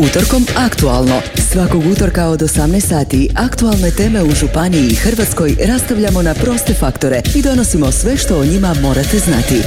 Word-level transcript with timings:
Utorkom 0.00 0.46
aktualno. 0.56 1.20
Svakog 1.52 1.86
utorka 1.86 2.26
od 2.26 2.40
18 2.40 2.80
sati 2.80 3.28
aktualne 3.36 3.90
teme 3.90 4.22
u 4.22 4.30
Županiji 4.30 4.86
i 4.86 4.94
Hrvatskoj 4.94 5.56
rastavljamo 5.66 6.22
na 6.22 6.34
proste 6.34 6.74
faktore 6.74 7.22
i 7.34 7.42
donosimo 7.42 7.92
sve 7.92 8.16
što 8.16 8.40
o 8.40 8.44
njima 8.44 8.74
morate 8.82 9.18
znati. 9.18 9.62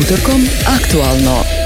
Utorkom 0.00 0.48
aktualno. 0.66 1.59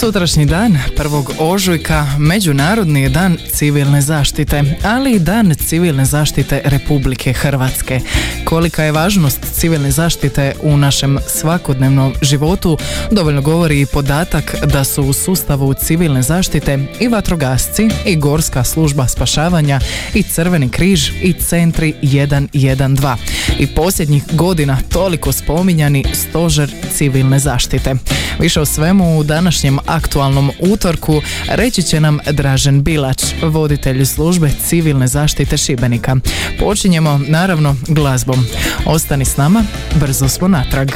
Sutrašnji 0.00 0.46
dan, 0.46 0.78
prvog 0.96 1.32
ožujka, 1.38 2.06
Međunarodni 2.18 3.02
je 3.02 3.08
dan 3.08 3.38
civilne 3.52 4.02
zaštite, 4.02 4.62
ali 4.84 5.12
i 5.12 5.18
dan 5.18 5.54
civilne 5.54 6.04
zaštite 6.04 6.62
Republike 6.64 7.32
Hrvatske. 7.32 8.00
Kolika 8.44 8.84
je 8.84 8.92
važnost 8.92 9.38
civilne 9.52 9.90
zaštite 9.90 10.52
u 10.62 10.76
našem 10.76 11.18
svakodnevnom 11.26 12.14
životu, 12.22 12.78
dovoljno 13.10 13.42
govori 13.42 13.80
i 13.80 13.86
podatak 13.86 14.54
da 14.64 14.84
su 14.84 15.02
u 15.02 15.12
sustavu 15.12 15.74
civilne 15.74 16.22
zaštite 16.22 16.78
i 17.00 17.08
vatrogasci, 17.08 17.88
i 18.06 18.16
Gorska 18.16 18.64
služba 18.64 19.08
spašavanja, 19.08 19.80
i 20.14 20.22
Crveni 20.22 20.68
križ, 20.68 21.10
i 21.22 21.32
Centri 21.32 21.94
112. 22.02 23.16
I 23.58 23.66
posljednjih 23.66 24.22
godina 24.32 24.78
toliko 24.92 25.32
spominjani 25.32 26.04
stožer 26.12 26.70
civilne 26.92 27.38
zaštite. 27.38 27.94
Više 28.38 28.60
o 28.60 28.66
svemu 28.66 29.18
u 29.18 29.24
današnjem 29.24 29.78
aktualnom 29.96 30.50
utorku 30.60 31.22
reći 31.48 31.82
će 31.82 32.00
nam 32.00 32.18
Dražen 32.30 32.82
Bilač, 32.82 33.24
voditelj 33.42 34.04
službe 34.04 34.50
civilne 34.66 35.06
zaštite 35.06 35.56
Šibenika. 35.56 36.16
Počinjemo 36.58 37.20
naravno 37.26 37.76
glazbom. 37.88 38.46
Ostani 38.86 39.24
s 39.24 39.36
nama, 39.36 39.64
brzo 40.00 40.28
smo 40.28 40.48
natrag. 40.48 40.90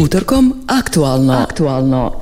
Utorkom 0.00 0.54
aktualno. 0.68 1.32
Aktualno. 1.32 2.21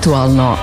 Aktualno. 0.00 0.56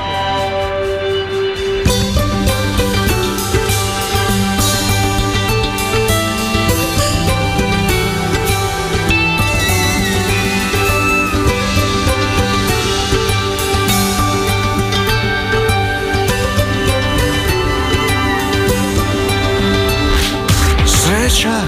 Sreća 20.86 21.62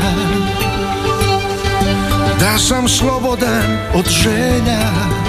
da 2.39 2.57
sam 2.57 2.87
slobodan 2.87 3.77
od 3.95 4.05
želja 4.09 5.28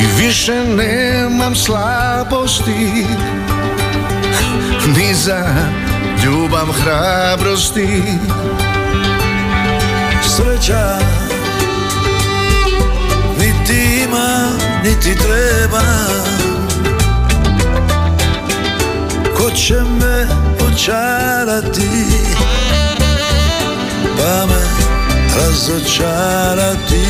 I 0.00 0.22
više 0.22 0.64
nemam 0.64 1.54
slabosti 1.56 3.06
Ni 4.96 5.14
za 5.14 5.46
ljubav 6.24 6.66
hrabrosti. 6.72 8.02
Sreća 10.22 10.98
Niti 13.38 14.04
ima, 14.04 14.48
niti 14.84 15.18
treba. 15.18 15.82
Ko 19.36 19.50
će 19.50 19.74
me 19.74 20.26
očarati? 20.72 21.88
Pa 24.16 24.46
me 24.46 24.62
razočarati 25.36 27.06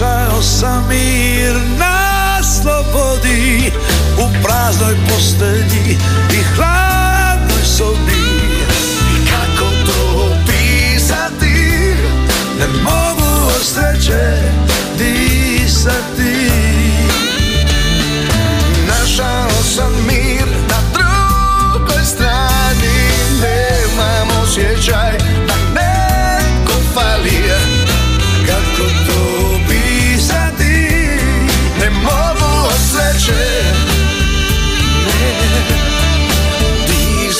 Našao 0.00 0.42
sam 0.42 0.88
mir 0.88 1.54
na 1.78 2.42
slobodi 2.42 3.72
U 4.18 4.42
praznoj 4.42 4.96
postelji 5.08 5.98
i 6.32 6.42
hladnoj 6.56 7.64
sobi. 7.64 8.22
Kako 9.30 9.70
to 9.86 10.30
opisati? 10.32 11.94
Ne 12.58 12.66
mogu 12.82 13.46
od 13.46 13.64
sreće 13.64 14.42
disati. 14.98 16.50
Našao 18.88 19.62
sam 19.74 19.92
mir 20.06 20.46
na 20.68 20.80
drugoj 20.92 22.04
strani. 22.04 23.08
Nemam 23.40 24.42
osjećaj 24.42 25.27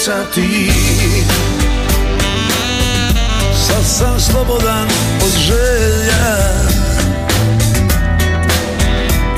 disati 0.09 0.71
Sad 3.67 3.87
sam 3.87 4.21
slobodan 4.21 4.89
od 5.25 5.41
želja. 5.41 6.39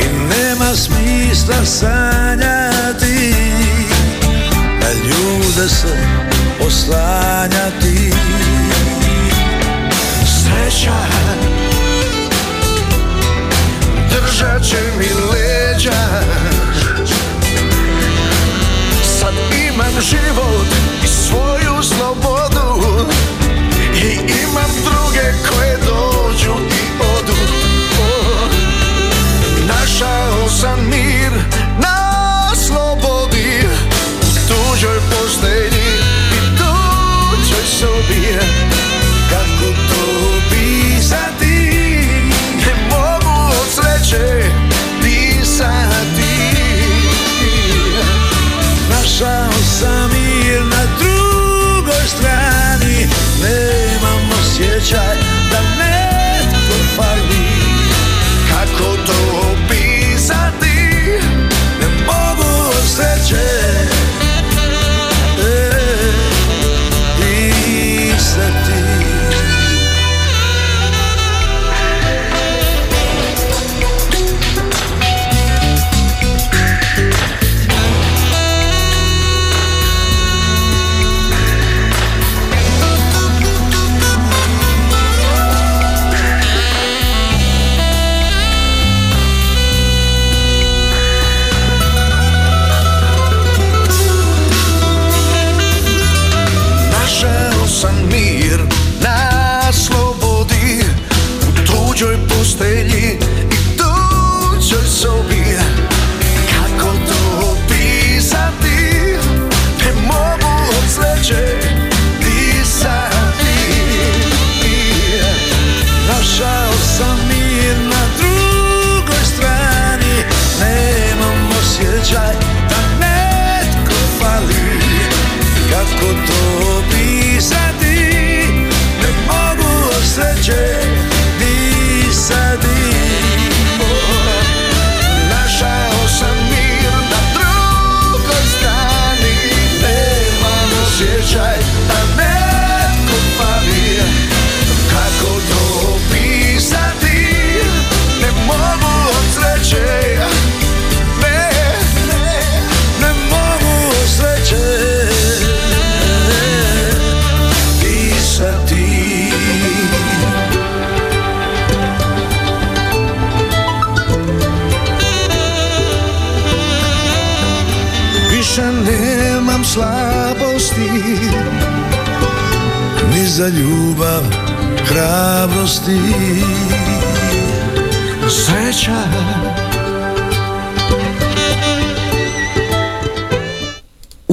I 0.01 0.05
nema 0.29 0.75
smisla 0.75 1.65
sanjati 1.65 3.35
Na 4.81 4.93
ljude 4.93 5.69
se 5.69 5.97
oslanjati. 6.67 8.13
Sreća 10.25 10.97
Držat 14.11 14.63
će 14.63 14.79
mi 14.99 15.07
leđa 15.33 16.21
imam 19.81 20.01
život 20.01 20.67
i 21.05 21.07
svoju 21.07 21.83
slobodu 21.83 23.07
I 23.95 24.13
imam 24.13 24.71
druge 24.85 25.25
koje 25.49 25.90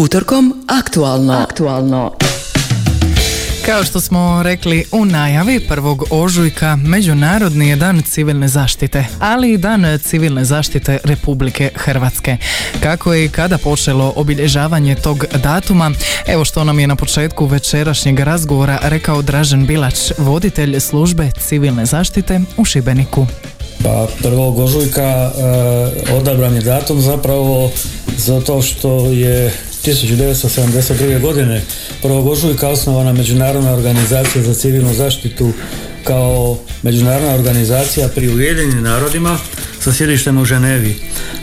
Utorkom 0.08 0.66
aktualno. 0.68 1.34
Aktualno. 1.34 2.12
Kao 3.66 3.84
što 3.84 4.02
smo 4.02 4.44
rekli 4.44 4.86
u 4.92 5.06
najavi 5.06 5.60
prvog 5.68 6.04
ožujka 6.12 6.76
Međunarodni 6.76 7.70
je 7.70 7.76
dan 7.76 8.02
civilne 8.02 8.48
zaštite, 8.48 9.06
ali 9.20 9.54
i 9.54 9.58
dan 9.58 10.00
civilne 10.04 10.46
zaštite 10.46 11.00
Republike 11.04 11.70
Hrvatske. 11.76 12.38
Kako 12.84 13.14
je 13.14 13.26
i 13.26 13.30
kada 13.30 13.58
počelo 13.58 14.14
obilježavanje 14.16 14.96
tog 14.96 15.26
datuma, 15.44 15.92
evo 16.28 16.46
što 16.46 16.64
nam 16.64 16.80
je 16.80 16.88
na 16.88 16.96
početku 16.96 17.46
večerašnjeg 17.46 18.20
razgovora 18.20 18.80
rekao 18.84 19.22
Dražen 19.22 19.66
Bilač, 19.66 20.12
voditelj 20.18 20.80
službe 20.80 21.32
civilne 21.40 21.86
zaštite 21.86 22.42
u 22.58 22.66
Šibeniku. 22.66 23.28
Pa 23.84 24.08
prvog 24.24 24.60
ožujka 24.60 25.02
e, 25.02 26.14
odabran 26.14 26.56
je 26.56 26.62
datum 26.62 27.02
zapravo 27.02 27.72
zato 28.18 28.62
što 28.62 29.06
je 29.06 29.67
1972. 29.88 31.22
godine 31.22 31.62
prvog 32.01 32.27
ožujka 32.27 32.70
osnovana 32.70 33.13
Međunarodna 33.13 33.74
organizacija 33.74 34.44
za 34.44 34.53
civilnu 34.53 34.94
zaštitu 34.94 35.51
kao 36.03 36.58
međunarodna 36.84 37.34
organizacija 37.34 38.08
pri 38.08 38.27
Ujedinjenim 38.27 38.84
narodima 38.84 39.38
sa 39.88 39.94
sjedištem 39.94 40.38
u 40.38 40.46
Ženevi. 40.46 40.96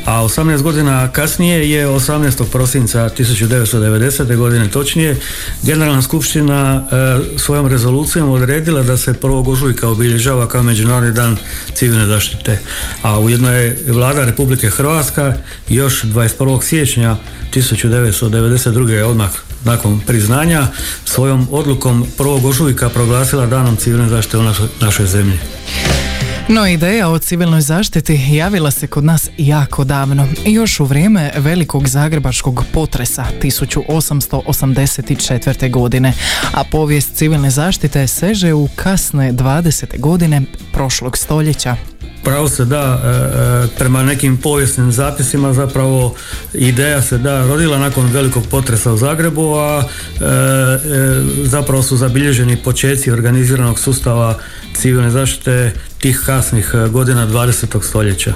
A 0.05 0.23
18 0.23 0.63
godina 0.63 1.09
kasnije 1.13 1.71
je 1.71 1.87
18. 1.89 2.45
prosinca 2.53 3.11
1990. 3.19 4.37
godine 4.37 4.69
točnije 4.69 5.17
Generalna 5.63 6.03
skupština 6.03 6.85
e, 6.85 7.39
svojom 7.39 7.67
rezolucijom 7.67 8.31
odredila 8.31 8.83
da 8.83 8.97
se 8.97 9.15
prvog 9.15 9.49
ožujka 9.49 9.89
obilježava 9.89 10.49
kao 10.49 10.63
Međunarodni 10.63 11.13
dan 11.13 11.37
civilne 11.75 12.07
zaštite. 12.07 12.59
A 13.03 13.19
ujedno 13.19 13.53
je 13.53 13.79
vlada 13.89 14.25
Republike 14.25 14.71
Hrvatska 14.71 15.35
još 15.69 16.03
21. 16.03 16.63
siječnja 16.63 17.17
1992. 17.55 19.03
odmah 19.03 19.31
nakon 19.65 20.01
priznanja 20.01 20.67
svojom 21.05 21.49
odlukom 21.51 22.07
prvog 22.17 22.45
ožujka 22.45 22.89
proglasila 22.89 23.47
danom 23.47 23.77
civilne 23.77 24.09
zaštite 24.09 24.39
u 24.39 24.43
našoj, 24.43 24.69
našoj 24.81 25.07
zemlji. 25.07 25.39
No 26.49 26.67
ideja 26.67 27.09
o 27.09 27.19
civilnoj 27.19 27.61
zaštiti 27.61 28.21
javila 28.33 28.71
se 28.71 28.87
kod 28.87 29.05
nas 29.05 29.29
jako 29.39 29.85
davno, 29.85 30.29
još 30.47 30.81
u 30.81 30.85
vrijeme 30.85 31.33
velikog 31.37 31.89
zagrebačkog 31.89 32.65
potresa 32.73 33.25
1884. 33.43 35.71
godine, 35.71 36.13
a 36.55 36.65
povijest 36.65 37.15
civilne 37.15 37.51
zaštite 37.51 38.07
seže 38.07 38.53
u 38.53 38.69
kasne 38.77 39.33
20. 39.33 40.01
godine 40.01 40.43
prošlog 40.73 41.19
stoljeća. 41.19 41.77
Pravo 42.25 42.49
se 42.49 42.65
da, 42.65 43.01
e, 43.05 43.09
e, 43.09 43.69
prema 43.79 44.03
nekim 44.03 44.37
povijesnim 44.37 44.93
zapisima 44.93 45.53
zapravo 45.53 46.15
ideja 46.55 47.03
se 47.03 47.19
da 47.19 47.47
rodila 47.47 47.79
nakon 47.79 48.07
velikog 48.07 48.43
potresa 48.51 48.93
u 48.93 48.97
Zagrebu, 48.97 49.55
a 49.55 49.83
e, 49.83 49.85
zapravo 51.43 51.83
su 51.83 51.97
zabilježeni 51.97 52.57
počeci 52.57 53.11
organiziranog 53.11 53.79
sustava 53.79 54.39
civilne 54.75 55.11
zaštite 55.11 55.73
tih 55.99 56.23
kasnih 56.27 56.73
godina 56.91 57.27
20. 57.27 57.83
stoljeća. 57.83 58.35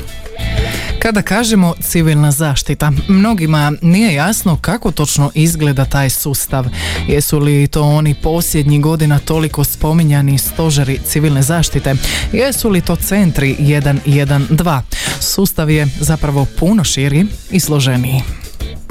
Kada 0.98 1.22
kažemo 1.22 1.74
civilna 1.80 2.30
zaštita, 2.30 2.92
mnogima 3.08 3.72
nije 3.82 4.14
jasno 4.14 4.58
kako 4.60 4.90
točno 4.90 5.30
izgleda 5.34 5.84
taj 5.84 6.10
sustav. 6.10 6.66
Jesu 7.08 7.38
li 7.38 7.68
to 7.68 7.82
oni 7.82 8.14
posljednjih 8.14 8.80
godina 8.80 9.18
toliko 9.18 9.64
spominjani 9.64 10.38
stožeri 10.38 10.98
civilne 11.06 11.42
zaštite? 11.42 11.94
Jesu 12.32 12.68
li 12.68 12.80
to 12.80 12.96
centri 12.96 13.56
112? 13.58 14.80
Sustav 15.20 15.70
je 15.70 15.88
zapravo 16.00 16.46
puno 16.58 16.84
širi 16.84 17.26
i 17.50 17.60
složeniji. 17.60 18.37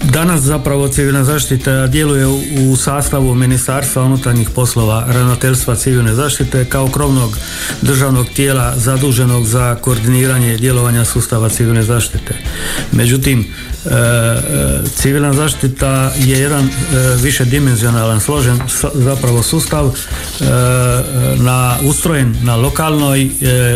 Danas 0.03 0.41
zapravo 0.41 0.87
civilna 0.87 1.23
zaštita 1.23 1.87
djeluje 1.87 2.27
u 2.71 2.75
sastavu 2.75 3.35
Ministarstva 3.35 4.03
unutarnjih 4.03 4.49
poslova 4.49 5.05
ravnateljstva 5.07 5.75
civilne 5.75 6.13
zaštite 6.13 6.65
kao 6.65 6.87
krovnog 6.87 7.37
državnog 7.81 8.27
tijela 8.29 8.73
zaduženog 8.75 9.45
za 9.45 9.75
koordiniranje 9.75 10.57
djelovanja 10.57 11.05
sustava 11.05 11.49
civilne 11.49 11.83
zaštite. 11.83 12.33
Međutim, 12.91 13.47
civilna 14.95 15.33
zaštita 15.33 16.11
je 16.17 16.39
jedan 16.39 16.65
e, 16.65 16.69
više 17.21 17.45
dimenzionalan 17.45 18.19
složen 18.19 18.59
zapravo 18.93 19.43
sustav 19.43 19.93
na 21.37 21.77
ustrojen 21.83 22.35
na 22.41 22.55
lokalnoj 22.55 23.31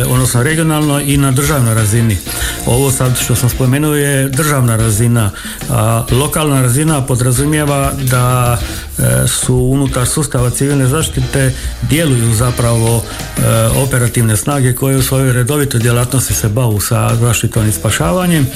odnosno 0.07 0.43
regionalnoj 0.43 1.03
i 1.07 1.17
na 1.17 1.31
državnoj 1.31 1.73
razini. 1.73 2.17
Ovo 2.65 2.91
sad 2.91 3.17
što 3.19 3.35
sam 3.35 3.49
spomenuo 3.49 3.95
je 3.95 4.29
državna 4.29 4.75
razina, 4.75 5.31
a 5.69 6.03
lokalna 6.11 6.61
razina 6.61 7.05
podrazumijeva 7.05 7.91
da 8.01 8.57
e, 8.57 8.90
su 9.27 9.55
unutar 9.55 10.07
sustava 10.07 10.49
civilne 10.49 10.87
zaštite 10.87 11.53
djeluju 11.81 12.33
zapravo 12.33 13.03
e, 13.03 13.41
operativne 13.83 14.37
snage 14.37 14.75
koje 14.75 14.97
u 14.97 15.01
svojoj 15.01 15.33
redovitoj 15.33 15.79
djelatnosti 15.79 16.33
se 16.33 16.49
bavu 16.49 16.79
sa 16.79 17.15
zaštitom 17.15 17.69
i 17.69 17.71
spašavanjem, 17.71 18.47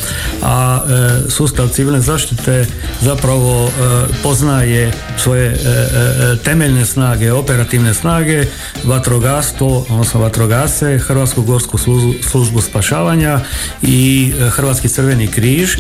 a 0.43 0.81
e, 0.87 1.29
sustav 1.29 1.67
civilne 1.67 2.01
zaštite 2.01 2.65
zapravo 3.01 3.71
poznaje 4.23 4.93
svoje 5.17 5.57
temeljne 6.43 6.85
snage, 6.85 7.31
operativne 7.31 7.93
snage, 7.93 8.45
vatrogastvo, 8.83 9.85
odnosno 9.89 10.19
vatrogasce, 10.19 10.99
Hrvatsku 10.99 11.41
gorsku 11.41 11.77
službu 12.29 12.61
spašavanja 12.61 13.39
i 13.81 14.33
Hrvatski 14.49 14.89
crveni 14.89 15.27
križ, 15.27 15.77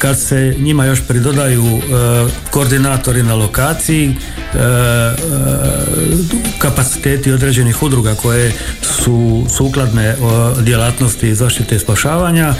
kad 0.00 0.20
se 0.20 0.54
njima 0.58 0.84
još 0.84 1.00
pridodaju 1.08 1.64
e, 1.66 1.80
koordinatori 2.50 3.22
na 3.22 3.34
lokaciji, 3.34 4.08
e, 4.08 4.58
e, 4.58 5.12
kapaciteti 6.58 7.32
određenih 7.32 7.82
udruga 7.82 8.14
koje 8.14 8.52
su 8.82 9.46
sukladne 9.56 10.16
djelatnosti 10.60 11.34
zaštite 11.34 11.76
i 11.76 11.78
spašavanja, 11.78 12.54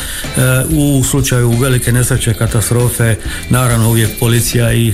u 0.70 1.04
slučaju 1.04 1.50
velike 1.50 1.92
nesreće, 1.92 2.34
katastrofe, 2.34 3.16
naravno 3.50 3.88
uvijek 3.88 4.18
policija 4.18 4.72
i 4.72 4.92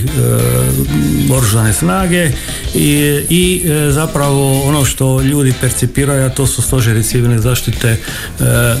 oružane 1.31 1.73
snage 1.73 2.31
i, 2.75 3.21
i 3.29 3.63
zapravo 3.89 4.61
ono 4.61 4.85
što 4.85 5.21
ljudi 5.21 5.53
percipiraju, 5.61 6.25
a 6.25 6.29
to 6.29 6.47
su 6.47 6.61
stožeri 6.61 7.03
civilne 7.03 7.39
zaštite 7.39 7.97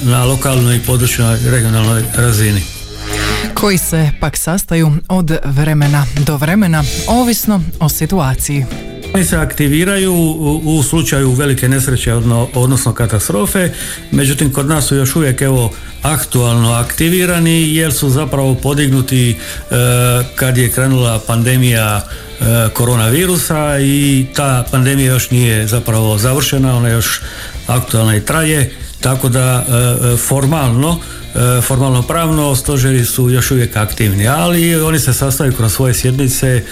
na 0.01 0.25
lokalnoj 0.25 0.75
i 0.75 0.79
područnoj 0.79 1.37
regionalnoj 1.51 2.03
razini 2.15 2.76
koji 3.53 3.77
se 3.77 4.09
pak 4.19 4.37
sastaju 4.37 4.91
od 5.09 5.31
vremena 5.45 6.05
do 6.25 6.37
vremena, 6.37 6.83
ovisno 7.07 7.61
o 7.79 7.89
situaciji. 7.89 8.65
Oni 9.13 9.25
se 9.25 9.37
aktiviraju 9.37 10.13
u, 10.63 10.83
slučaju 10.83 11.31
velike 11.31 11.69
nesreće, 11.69 12.13
odnosno 12.53 12.93
katastrofe, 12.93 13.71
međutim 14.11 14.53
kod 14.53 14.67
nas 14.67 14.85
su 14.85 14.95
još 14.95 15.15
uvijek 15.15 15.41
evo 15.41 15.71
aktualno 16.01 16.73
aktivirani 16.73 17.75
jer 17.75 17.93
su 17.93 18.09
zapravo 18.09 18.55
podignuti 18.55 19.29
e, 19.31 19.35
kad 20.35 20.57
je 20.57 20.71
krenula 20.71 21.19
pandemija 21.27 22.01
e, 22.01 22.43
koronavirusa 22.73 23.79
i 23.79 24.25
ta 24.35 24.65
pandemija 24.71 25.13
još 25.13 25.31
nije 25.31 25.67
zapravo 25.67 26.17
završena, 26.17 26.77
ona 26.77 26.89
još 26.89 27.21
aktualna 27.67 28.15
i 28.15 28.25
traje, 28.25 28.71
tako 29.01 29.29
da 29.29 29.65
e, 29.67 30.17
formalno 30.17 30.99
formalno 31.61 32.01
pravno 32.01 32.55
stožeri 32.55 33.05
su 33.05 33.29
još 33.29 33.51
uvijek 33.51 33.75
aktivni, 33.75 34.27
ali 34.27 34.75
oni 34.75 34.99
se 34.99 35.13
sastaju 35.13 35.53
kroz 35.53 35.73
svoje 35.73 35.93
sjednice 35.93 36.47
e, 36.47 36.63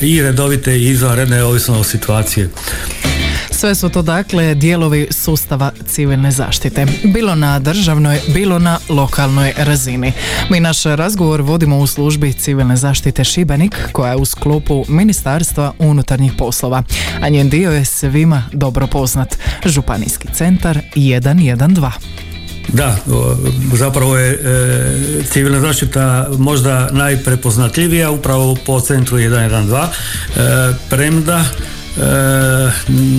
i 0.00 0.22
redovite 0.22 0.78
i 0.78 0.88
izvanredne 0.88 1.44
ovisno 1.44 1.80
o 1.80 1.84
situaciji. 1.84 2.48
Sve 3.50 3.74
su 3.74 3.88
to 3.88 4.02
dakle 4.02 4.54
dijelovi 4.54 5.08
sustava 5.10 5.70
civilne 5.86 6.30
zaštite, 6.30 6.86
bilo 7.04 7.34
na 7.34 7.58
državnoj, 7.58 8.20
bilo 8.34 8.58
na 8.58 8.78
lokalnoj 8.88 9.52
razini. 9.56 10.12
Mi 10.50 10.60
naš 10.60 10.84
razgovor 10.84 11.42
vodimo 11.42 11.78
u 11.78 11.86
službi 11.86 12.32
civilne 12.32 12.76
zaštite 12.76 13.24
Šibenik, 13.24 13.76
koja 13.92 14.10
je 14.10 14.16
u 14.16 14.24
sklopu 14.24 14.84
Ministarstva 14.88 15.72
unutarnjih 15.78 16.32
poslova, 16.38 16.82
a 17.20 17.28
njen 17.28 17.48
dio 17.48 17.70
je 17.70 17.84
svima 17.84 18.42
dobro 18.52 18.86
poznat, 18.86 19.36
Županijski 19.64 20.28
centar 20.34 20.78
112. 20.94 22.27
Da, 22.68 22.96
zapravo 23.74 24.16
je 24.16 24.32
e, 24.32 24.38
civilna 25.32 25.60
zaštita 25.60 26.28
možda 26.38 26.88
najprepoznatljivija 26.92 28.10
upravo 28.10 28.56
po 28.66 28.80
centru 28.80 29.18
112, 29.18 29.86
e, 29.86 29.88
premda 30.90 31.44
e, 31.44 32.00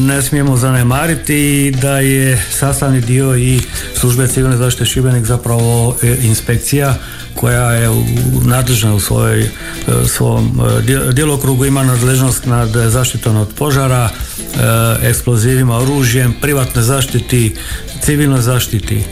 ne 0.08 0.22
smijemo 0.22 0.58
zanemariti 0.58 1.74
da 1.82 2.00
je 2.00 2.44
sastavni 2.52 3.02
dio 3.02 3.38
i 3.38 3.60
službe 3.96 4.28
civilne 4.28 4.58
zaštite 4.58 4.86
Šibenik 4.86 5.26
zapravo 5.26 5.96
inspekcija 6.22 6.96
koja 7.36 7.72
je 7.72 7.90
nadležna 8.46 8.96
u 8.96 9.00
svojoj, 9.00 9.42
e, 9.42 9.50
svom 10.08 10.62
djelokrugu 11.14 11.66
ima 11.66 11.84
nadležnost 11.84 12.46
nad 12.46 12.70
zaštitom 12.70 13.38
od 13.38 13.50
požara, 13.58 14.10
eksplozivima, 15.04 15.78
oružjem, 15.78 16.34
privatnoj 16.42 16.84
zaštiti, 16.84 17.56
civilnoj 18.02 18.42
zaštiti. 18.42 19.04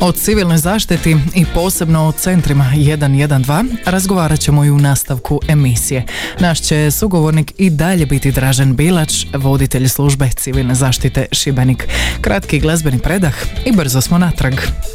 O 0.00 0.12
civilnoj 0.12 0.58
zaštiti 0.58 1.16
i 1.34 1.44
posebno 1.54 2.08
o 2.08 2.12
centrima 2.12 2.72
112 2.74 3.66
razgovarat 3.84 4.40
ćemo 4.40 4.64
i 4.64 4.70
u 4.70 4.78
nastavku 4.78 5.40
emisije. 5.48 6.06
Naš 6.40 6.60
će 6.60 6.90
sugovornik 6.90 7.52
i 7.58 7.70
dalje 7.70 8.06
biti 8.06 8.32
Dražen 8.32 8.76
Bilač, 8.76 9.26
voditelj 9.34 9.88
službe 9.88 10.30
civilne 10.36 10.74
zaštite 10.74 11.26
Šibenik. 11.32 11.88
Kratki 12.20 12.60
glazbeni 12.60 12.98
predah 12.98 13.34
i 13.64 13.72
brzo 13.72 14.00
smo 14.00 14.18
natrag. 14.18 14.54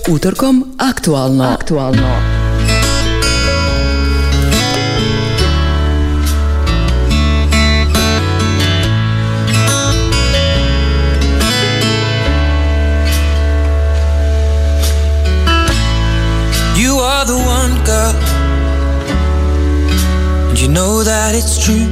Utorkom 0.10 0.66
aktualno. 0.78 1.44
Aktualno. 1.44 2.39
Know 20.70 21.04
that 21.04 21.34
it's 21.34 21.58
true. 21.66 21.88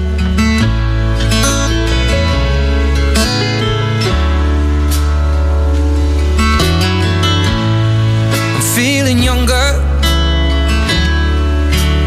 I'm 8.56 8.62
feeling 8.76 9.18
younger 9.24 9.68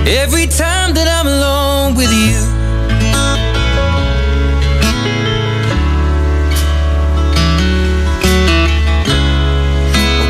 every 0.06 0.46
time 0.46 0.94
that 0.94 1.08
I'm 1.08 1.26
alone 1.26 1.96
with 1.96 2.12
you. 2.12 2.38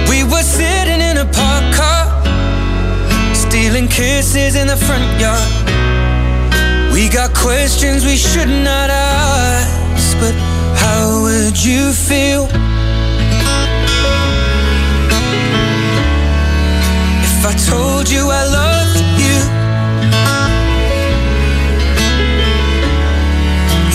We 0.09 0.25
were 0.25 0.43
sitting 0.43 1.03
in 1.03 1.19
a 1.19 1.27
park 1.27 1.75
car, 1.75 2.07
stealing 3.35 3.89
kisses 3.89 4.57
in 4.57 4.69
the 4.69 4.77
front 4.77 5.21
yard. 5.21 5.60
Got 7.21 7.35
questions 7.35 8.07
we 8.07 8.17
should 8.17 8.49
not 8.49 8.89
ask, 8.89 10.17
but 10.21 10.33
how 10.75 11.21
would 11.21 11.63
you 11.63 11.93
feel 11.93 12.45
if 17.23 17.45
I 17.45 17.53
told 17.69 18.09
you 18.09 18.31
I 18.31 18.45
loved 18.61 19.21
you? 19.21 19.39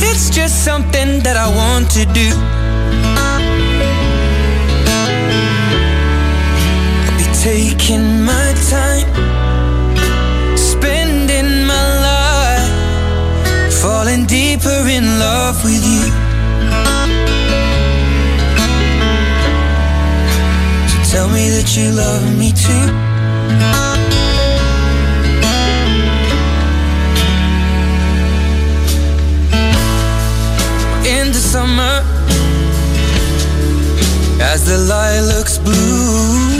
It's 0.07 0.29
just 0.29 0.63
something 0.63 1.19
that 1.23 1.35
I 1.35 1.47
want 1.47 1.89
to 1.97 2.05
do. 2.13 2.29
I'll 7.01 7.17
be 7.17 7.25
taking 7.41 8.14
in 14.95 15.19
love 15.19 15.61
with 15.61 15.83
you. 15.85 16.05
So 20.87 20.97
tell 21.11 21.29
me 21.29 21.49
that 21.55 21.67
you 21.75 21.91
love 21.91 22.23
me 22.39 22.53
too. 22.53 22.85
In 31.15 31.33
the 31.33 31.43
summer, 31.53 31.95
as 34.39 34.65
the 34.65 34.77
lilacs 34.77 35.57
bloom. 35.57 36.54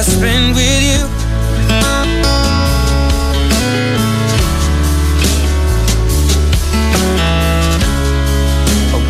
I 0.00 0.02
spend 0.02 0.54
with 0.54 0.82
you. 0.90 1.02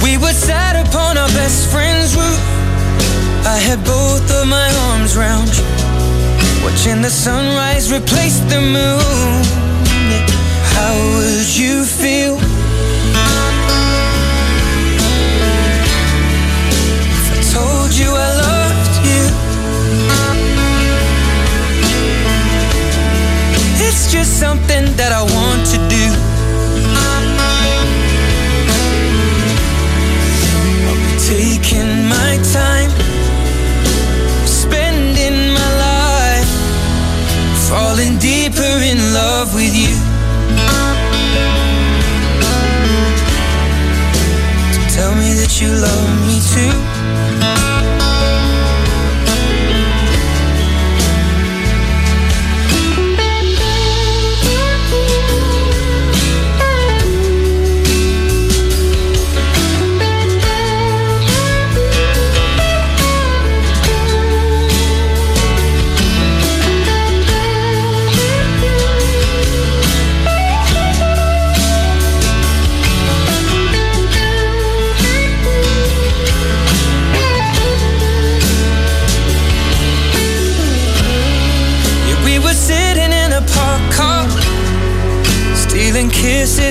We 0.03 0.19
were 0.19 0.33
sat 0.33 0.75
upon 0.85 1.17
our 1.17 1.29
best 1.29 1.71
friend's 1.71 2.17
roof. 2.17 2.43
I 3.47 3.57
had 3.57 3.85
both 3.85 4.29
of 4.33 4.49
my 4.49 4.69
arms 4.91 5.17
round 5.17 5.57
you. 5.57 5.63
Watching 6.65 7.03
the 7.03 7.11
sunrise 7.11 7.93
replace 7.93 8.41
the 8.51 8.61
moon. 8.61 9.45
How 10.75 10.93
would 11.15 11.57
you 11.57 11.85
feel? 11.85 12.60
Something 24.31 24.85
that 24.97 25.11
I 25.13 25.23
want 25.23 25.67
to 25.75 25.79
do. 25.91 26.07
I'll 26.95 27.51
taking 31.19 32.07
my 32.07 32.39
time, 32.55 32.91
spending 34.47 35.53
my 35.53 35.71
life, 35.87 36.51
falling 37.69 38.19
deeper 38.19 38.75
in 38.91 38.99
love 39.13 39.53
with 39.55 39.75
you. 39.75 39.95
So 44.75 44.81
tell 44.95 45.15
me 45.15 45.35
that 45.35 45.61
you 45.61 45.69
love 45.75 46.11
me 46.27 46.39
too. 46.55 46.90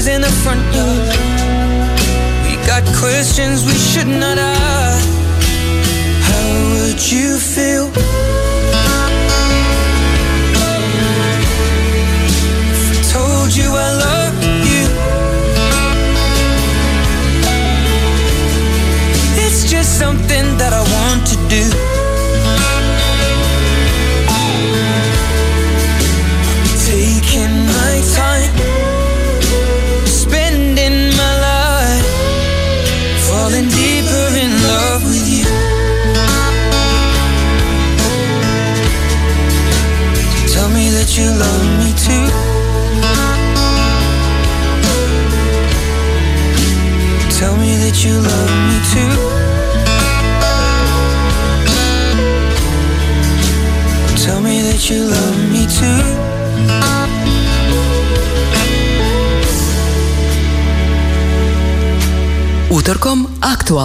In 0.08 0.22
the 0.22 0.32
front 0.44 0.62
yard. 0.74 1.10
We 2.46 2.56
got 2.66 2.84
questions 2.96 3.66
we 3.66 3.74
should 3.74 4.08
not 4.08 4.38
ask. 4.38 4.59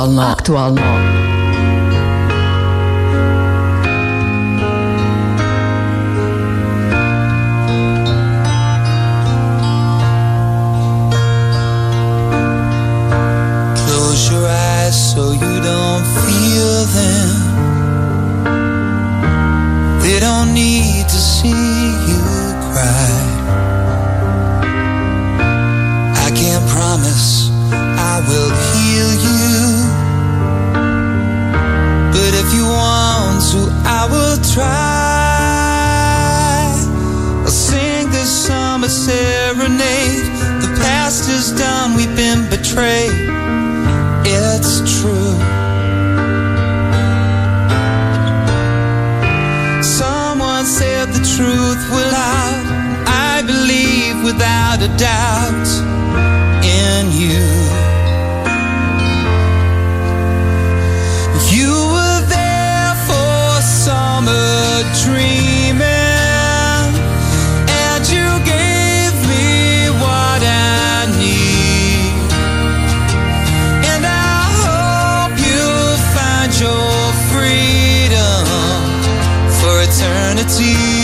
Aktualno. 0.05 0.33
Aktualno. 0.33 1.24
Without 55.15 55.69
in 56.65 57.13
you. 57.13 57.45
You 61.55 61.73
were 61.95 62.21
there 62.37 62.95
for 63.07 63.63
summer 63.63 64.83
dreaming, 65.05 65.83
and 67.87 68.03
you 68.15 68.29
gave 68.55 69.15
me 69.31 69.91
what 70.03 70.41
I 70.43 71.07
need. 71.23 72.15
And 73.93 74.03
I 74.05 74.39
hope 74.65 75.35
you'll 75.47 75.99
find 76.17 76.51
your 76.65 77.13
freedom 77.31 78.43
for 79.59 79.75
eternity. 79.89 81.04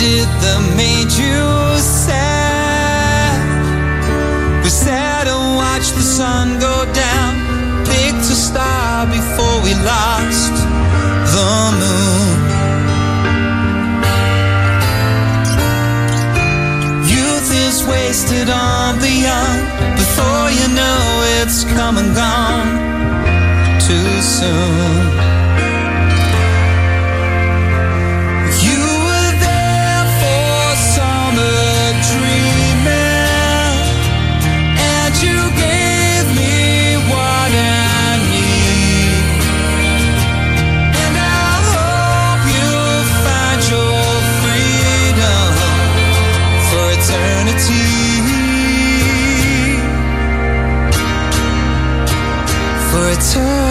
did 0.00 0.28
that 0.40 0.62
made 0.80 1.12
you 1.12 1.44
sad. 1.76 3.36
We 4.64 4.70
sat 4.70 5.28
and 5.28 5.56
watched 5.60 5.92
the 5.92 6.00
sun 6.00 6.58
go 6.58 6.88
down, 6.96 7.32
picked 7.84 8.24
a 8.24 8.38
star 8.48 9.04
before 9.12 9.60
we 9.60 9.76
lost 9.84 10.56
the 11.36 11.52
moon. 11.80 12.32
Youth 17.04 17.50
is 17.68 17.84
wasted 17.84 18.48
on 18.48 18.98
the 19.04 19.14
young. 19.28 19.58
Before 20.00 20.48
you 20.48 20.66
know 20.80 21.00
it's 21.36 21.64
come 21.76 21.98
and 22.00 22.14
gone 22.16 22.72
too 23.84 24.12
soon. 24.22 25.29
Turn. 53.20 53.69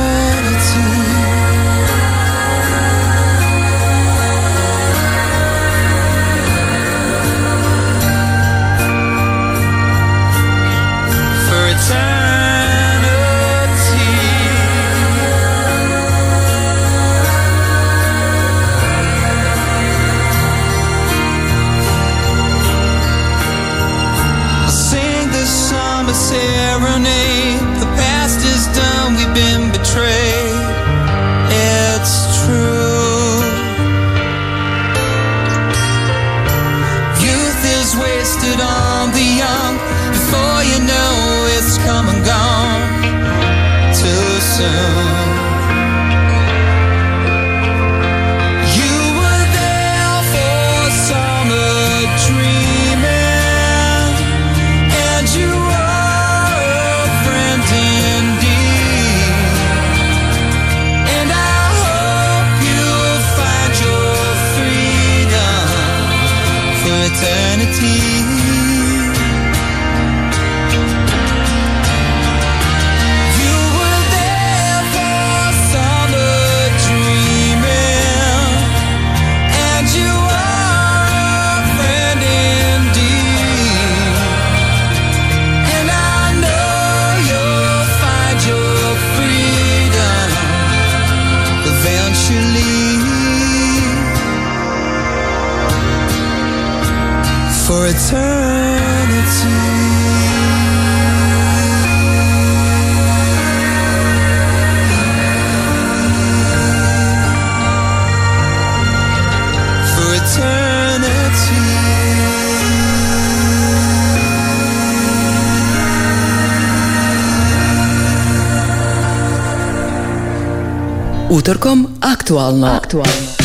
Utorkom 121.29 121.85
aktualno. 122.01 122.67
Aktualno. 122.67 123.38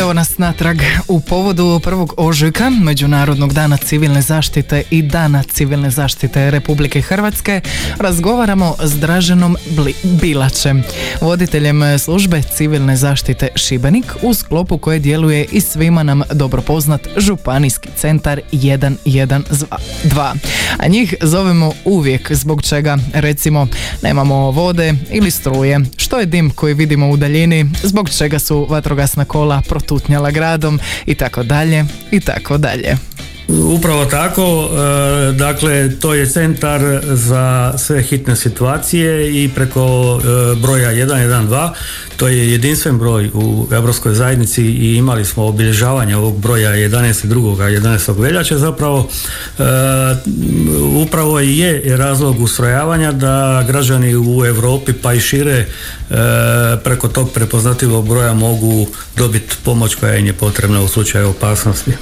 Evo 0.00 0.12
nas 0.12 0.38
natrag 0.38 0.76
u 1.08 1.20
povodu 1.20 1.80
prvog 1.84 2.14
ožujka 2.16 2.70
Međunarodnog 2.70 3.52
dana 3.52 3.76
civilne 3.76 4.22
zaštite 4.22 4.82
i 4.90 5.02
dana 5.02 5.42
civilne 5.42 5.90
zaštite 5.90 6.50
Republike 6.50 7.00
Hrvatske. 7.00 7.60
Razgovaramo 7.98 8.76
s 8.82 8.92
Draženom 8.92 9.56
Bilačem, 10.02 10.82
voditeljem 11.20 11.98
službe 11.98 12.42
civilne 12.42 12.96
zaštite 12.96 13.48
Šibenik 13.54 14.04
u 14.22 14.34
sklopu 14.34 14.78
koje 14.78 14.98
djeluje 14.98 15.44
i 15.44 15.60
svima 15.60 16.02
nam 16.02 16.22
dobro 16.32 16.62
poznat 16.62 17.08
Županijski 17.16 17.88
centar 17.96 18.40
112. 18.52 20.36
A 20.78 20.88
njih 20.88 21.14
zovemo 21.20 21.72
uvijek 21.84 22.32
zbog 22.32 22.62
čega. 22.62 22.98
Recimo 23.12 23.66
nemamo 24.02 24.50
vode 24.50 24.94
ili 25.10 25.30
struje, 25.30 25.80
što 25.96 26.18
je 26.18 26.26
dim 26.26 26.50
koji 26.50 26.74
vidimo 26.74 27.10
u 27.10 27.16
daljini, 27.16 27.70
zbog 27.82 28.10
čega 28.10 28.38
su 28.38 28.66
vatrogasna 28.70 29.24
kola 29.24 29.62
protutnjala 29.82 30.30
gradom 30.30 30.80
i 31.06 31.14
tako 31.14 31.42
dalje 31.42 31.84
i 32.10 32.20
tako 32.20 32.58
dalje. 32.58 32.96
Upravo 33.60 34.04
tako, 34.04 34.70
e, 34.70 35.32
dakle 35.32 35.90
to 36.00 36.14
je 36.14 36.26
centar 36.26 37.00
za 37.04 37.74
sve 37.78 38.02
hitne 38.02 38.36
situacije 38.36 39.42
i 39.44 39.48
preko 39.48 40.20
e, 40.20 40.56
broja 40.60 40.90
112 40.90 41.70
to 42.16 42.28
je 42.28 42.50
jedinstven 42.50 42.98
broj 42.98 43.30
u 43.34 43.66
Europskoj 43.70 44.14
zajednici 44.14 44.62
i 44.62 44.96
imali 44.96 45.24
smo 45.24 45.44
obilježavanje 45.44 46.16
ovog 46.16 46.38
broja 46.38 46.70
11. 46.70 47.26
11. 47.26 48.20
veljače 48.20 48.58
zapravo 48.58 49.08
e, 49.58 49.62
upravo 51.02 51.40
i 51.40 51.58
je 51.58 51.96
razlog 51.96 52.40
ustrojavanja 52.40 53.12
da 53.12 53.64
građani 53.66 54.16
u 54.16 54.46
Europi 54.46 54.92
pa 54.92 55.12
i 55.12 55.20
šire 55.20 55.66
preko 56.84 57.08
tog 57.08 57.32
prepoznatljivog 57.32 58.08
broja 58.08 58.34
mogu 58.34 58.86
dobiti 59.16 59.56
pomoć 59.64 59.94
koja 59.94 60.16
im 60.16 60.26
je 60.26 60.32
potrebna 60.32 60.80
u 60.80 60.88
slučaju 60.88 61.28
opasnosti. 61.28 61.92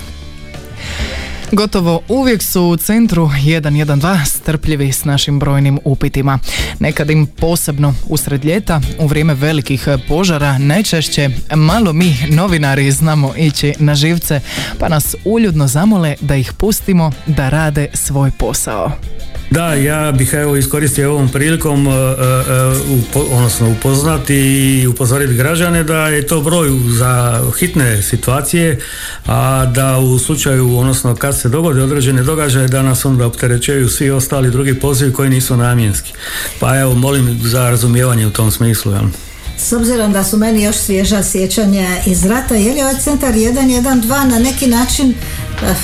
Gotovo 1.53 2.03
uvijek 2.09 2.43
su 2.43 2.63
u 2.63 2.77
centru 2.77 3.27
112 3.27 4.25
strpljivi 4.25 4.93
s 4.93 5.05
našim 5.05 5.39
brojnim 5.39 5.79
upitima. 5.85 6.39
Nekad 6.79 7.11
im 7.11 7.27
posebno 7.27 7.95
usred 8.09 8.45
ljeta, 8.45 8.81
u 8.99 9.07
vrijeme 9.07 9.35
velikih 9.35 9.89
požara, 10.09 10.59
najčešće 10.59 11.31
malo 11.55 11.93
mi 11.93 12.17
novinari 12.29 12.93
znamo 12.93 13.35
ići 13.37 13.75
na 13.79 13.95
živce, 13.95 14.41
pa 14.79 14.89
nas 14.89 15.17
uljudno 15.25 15.67
zamole 15.67 16.17
da 16.21 16.37
ih 16.37 16.53
pustimo 16.53 17.13
da 17.27 17.49
rade 17.49 17.89
svoj 17.95 18.31
posao. 18.39 18.93
Da, 19.51 19.75
ja 19.75 20.13
bih 20.13 20.35
evo 20.35 20.57
iskoristio 20.57 21.13
ovom 21.13 21.29
prilikom 21.29 21.87
uh, 21.87 21.95
uh, 23.15 23.33
odnosno 23.33 23.71
upoznati 23.71 24.35
i 24.35 24.87
upozoriti 24.87 25.35
građane 25.35 25.85
da 25.85 26.07
je 26.07 26.27
to 26.27 26.41
broj 26.41 26.69
za 26.87 27.43
hitne 27.59 28.03
situacije, 28.03 28.81
a 29.27 29.67
da 29.67 29.99
u 29.99 30.19
slučaju, 30.19 30.79
odnosno 30.79 31.15
kad 31.15 31.39
se 31.39 31.49
dogode 31.49 31.83
određene 31.83 32.23
događaje, 32.23 32.69
da 32.69 32.83
nas 32.83 33.05
onda 33.05 33.27
opterećuju 33.27 33.89
svi 33.89 34.11
ostali 34.11 34.51
drugi 34.51 34.75
pozivi 34.75 35.13
koji 35.13 35.31
nisu 35.31 35.57
namjenski. 35.57 36.13
Pa 36.61 36.79
evo, 36.79 36.95
molim 36.95 37.41
za 37.43 37.71
razumijevanje 37.71 38.27
u 38.27 38.31
tom 38.31 38.51
smislu. 38.51 38.93
Ja. 38.93 39.03
S 39.59 39.73
obzirom 39.73 40.13
da 40.13 40.25
su 40.25 40.37
meni 40.37 40.63
još 40.63 40.77
svježa 40.77 41.23
sjećanja 41.23 41.89
iz 42.07 42.25
rata, 42.25 42.55
je 42.55 42.73
li 42.73 42.83
ovaj 42.83 42.95
centar 43.05 43.35
112 43.35 44.31
na 44.31 44.39
neki 44.39 44.67
način, 44.67 45.15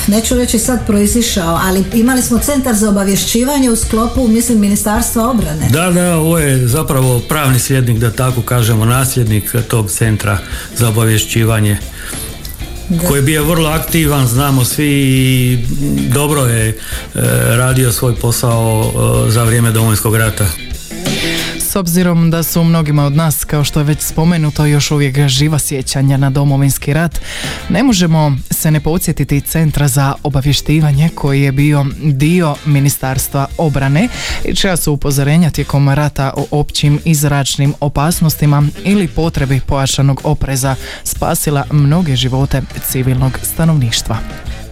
neću 0.07 0.35
reći 0.35 0.59
sad 0.59 0.87
proizišao, 0.87 1.61
ali 1.63 1.85
imali 1.95 2.23
smo 2.23 2.39
centar 2.39 2.75
za 2.75 2.89
obavješćivanje 2.89 3.71
u 3.71 3.77
sklopu, 3.77 4.29
mislim, 4.29 4.61
Ministarstva 4.61 5.31
obrane. 5.31 5.69
Da, 5.71 5.91
da, 5.91 6.17
ovo 6.17 6.39
je 6.39 6.69
zapravo 6.69 7.21
pravni 7.29 7.59
sljednik, 7.59 7.99
da 7.99 8.11
tako 8.11 8.43
kažemo, 8.43 8.85
nasljednik 8.85 9.55
tog 9.69 9.91
centra 9.91 10.39
za 10.77 10.89
obavješćivanje. 10.89 11.79
koji 13.09 13.19
je 13.19 13.23
bio 13.23 13.45
vrlo 13.45 13.69
aktivan, 13.69 14.27
znamo 14.27 14.65
svi 14.65 14.89
i 14.89 15.59
dobro 16.15 16.47
je 16.47 16.69
eh, 16.69 16.77
radio 17.57 17.93
svoj 17.93 18.15
posao 18.15 18.93
eh, 19.27 19.31
za 19.31 19.45
vrijeme 19.45 19.71
Domovinskog 19.71 20.17
rata. 20.17 20.47
Obzirom 21.77 22.31
da 22.31 22.43
su 22.43 22.65
mnogima 22.65 23.05
od 23.05 23.13
nas, 23.13 23.45
kao 23.45 23.65
što 23.65 23.81
je 23.81 23.85
već 23.85 24.01
spomenuto, 24.01 24.67
još 24.67 24.91
uvijek 24.91 25.29
živa 25.29 25.59
sjećanja 25.59 26.17
na 26.17 26.31
domovinski 26.31 26.93
rat, 26.93 27.21
ne 27.69 27.83
možemo 27.83 28.37
se 28.51 28.71
ne 28.71 28.81
podsjetiti 28.81 29.41
Centra 29.41 29.89
za 29.89 30.15
obavještivanje 30.23 31.09
koji 31.15 31.43
je 31.43 31.53
bio 31.53 31.87
dio 32.03 32.55
Ministarstva 32.65 33.47
obrane 33.59 34.09
i 34.45 34.55
čija 34.55 34.77
su 34.77 34.93
upozorenja 34.93 35.51
tijekom 35.51 35.89
rata 35.89 36.33
o 36.37 36.47
općim 36.51 37.01
i 37.05 37.15
zračnim 37.15 37.75
opasnostima 37.81 38.63
ili 38.85 39.09
potrebi 39.09 39.61
pojačanog 39.67 40.21
opreza 40.25 40.75
spasila 41.05 41.65
mnoge 41.71 42.17
živote 42.17 42.63
civilnog 42.91 43.39
stanovništva. 43.43 44.19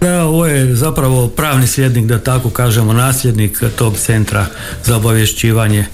Da, 0.01 0.25
ovo 0.25 0.47
je 0.47 0.75
zapravo 0.75 1.29
pravni 1.29 1.67
sljednik, 1.67 2.07
da 2.07 2.19
tako 2.19 2.51
kažemo, 2.51 2.93
nasljednik 2.93 3.63
tog 3.79 3.97
centra 3.97 4.47
za 4.85 4.97
obavješćivanje 4.97 5.87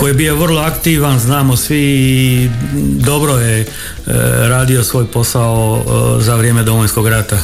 koji 0.00 0.10
je 0.10 0.14
bio 0.14 0.36
vrlo 0.36 0.60
aktivan, 0.60 1.18
znamo 1.18 1.56
svi 1.56 1.80
i 1.80 2.50
dobro 3.04 3.32
je 3.32 3.60
e, 3.60 3.66
radio 4.48 4.84
svoj 4.84 5.06
posao 5.06 5.78
e, 6.18 6.22
za 6.22 6.36
vrijeme 6.36 6.62
Domovinskog 6.62 7.08
rata. 7.08 7.38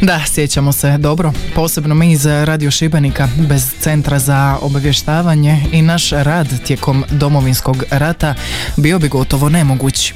Da, 0.00 0.20
sjećamo 0.26 0.72
se 0.72 0.98
dobro, 0.98 1.32
posebno 1.54 1.94
mi 1.94 2.12
iz 2.12 2.26
Radio 2.26 2.70
Šibenika 2.70 3.28
bez 3.48 3.66
centra 3.80 4.18
za 4.18 4.58
obavještavanje 4.60 5.66
i 5.72 5.82
naš 5.82 6.10
rad 6.10 6.48
tijekom 6.66 7.04
Domovinskog 7.10 7.84
rata 7.90 8.34
bio 8.76 8.98
bi 8.98 9.08
gotovo 9.08 9.48
nemoguć. 9.48 10.14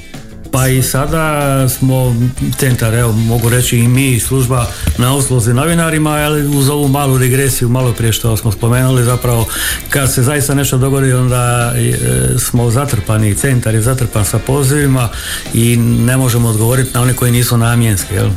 Pa 0.55 0.69
i 0.69 0.83
sada 0.83 1.69
smo 1.69 2.17
centar, 2.59 2.95
evo 2.95 3.13
mogu 3.13 3.49
reći 3.49 3.79
i 3.79 3.89
mi 3.89 4.21
služba 4.21 4.67
na 4.99 5.15
usluzi 5.15 5.55
novinarima, 5.55 6.11
ali 6.11 6.59
uz 6.59 6.69
ovu 6.69 6.89
malu 6.89 7.19
regresiju, 7.19 7.69
malo 7.69 7.93
prije 7.93 8.13
što 8.13 8.37
smo 8.37 8.53
spomenuli, 8.53 9.05
zapravo 9.05 9.49
kad 9.91 10.13
se 10.13 10.23
zaista 10.23 10.55
nešto 10.55 10.79
dogodi 10.79 11.13
onda 11.13 11.73
e, 11.77 11.95
smo 12.39 12.71
zatrpani, 12.71 13.35
centar 13.35 13.75
je 13.75 13.83
zatrpan 13.83 14.25
sa 14.25 14.39
pozivima 14.39 15.09
i 15.55 15.77
ne 15.77 16.17
možemo 16.17 16.49
odgovoriti 16.49 16.91
na 16.95 17.03
one 17.03 17.15
koji 17.15 17.33
nisu 17.33 17.57
namjenski. 17.57 18.15
Jel? 18.15 18.31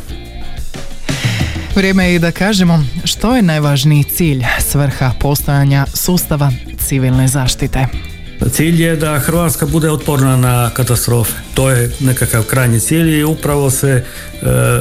Vrijeme 1.76 2.10
je 2.10 2.16
i 2.16 2.20
da 2.20 2.32
kažemo 2.32 2.86
što 3.04 3.36
je 3.36 3.42
najvažniji 3.42 4.04
cilj 4.04 4.44
svrha 4.60 5.12
postojanja 5.20 5.86
sustava 5.94 6.52
civilne 6.88 7.28
zaštite. 7.28 8.07
Cilj 8.52 8.84
je 8.84 8.96
da 8.96 9.20
Hrvatska 9.20 9.66
bude 9.66 9.92
otporna 9.92 10.38
na 10.38 10.70
katastrofe. 10.70 11.34
To 11.54 11.70
je 11.70 11.92
nekakav 12.00 12.44
krajnji 12.44 12.80
cilj 12.80 13.20
i 13.20 13.24
upravo 13.24 13.70
se 13.70 13.90
e, 13.90 14.04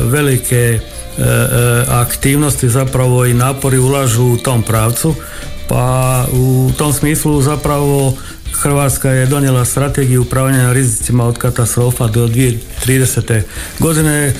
velike 0.02 0.56
e, 0.56 0.78
e, 1.22 1.84
aktivnosti 1.88 2.68
zapravo 2.68 3.26
i 3.26 3.34
napori 3.34 3.78
ulažu 3.78 4.24
u 4.24 4.36
tom 4.36 4.62
pravcu. 4.62 5.14
Pa 5.68 6.26
u 6.32 6.70
tom 6.78 6.92
smislu 6.92 7.42
zapravo 7.42 8.14
Hrvatska 8.52 9.10
je 9.10 9.26
donijela 9.26 9.64
strategiju 9.64 10.22
upravljanja 10.22 10.72
rizicima 10.72 11.24
od 11.24 11.38
katastrofa 11.38 12.06
do 12.06 12.28
2030. 12.28 13.42
godine 13.78 14.32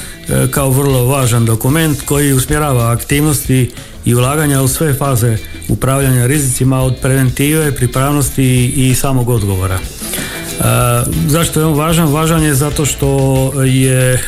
kao 0.51 0.71
vrlo 0.71 1.05
važan 1.05 1.45
dokument 1.45 2.03
koji 2.03 2.33
usmjerava 2.33 2.91
aktivnosti 2.91 3.71
i 4.05 4.15
ulaganja 4.15 4.63
u 4.63 4.69
sve 4.69 4.95
faze 4.95 5.37
upravljanja 5.69 6.27
rizicima 6.27 6.81
od 6.81 6.97
preventive, 7.03 7.73
pripravnosti 7.73 8.73
i 8.77 8.95
samog 8.95 9.29
odgovora. 9.29 9.79
E, 9.79 10.63
zašto 11.29 11.61
je 11.61 11.67
on 11.67 11.75
važan? 11.75 12.13
Važan 12.13 12.43
je 12.43 12.55
zato 12.55 12.87
što 12.87 13.53
je 13.65 14.15
e, 14.15 14.21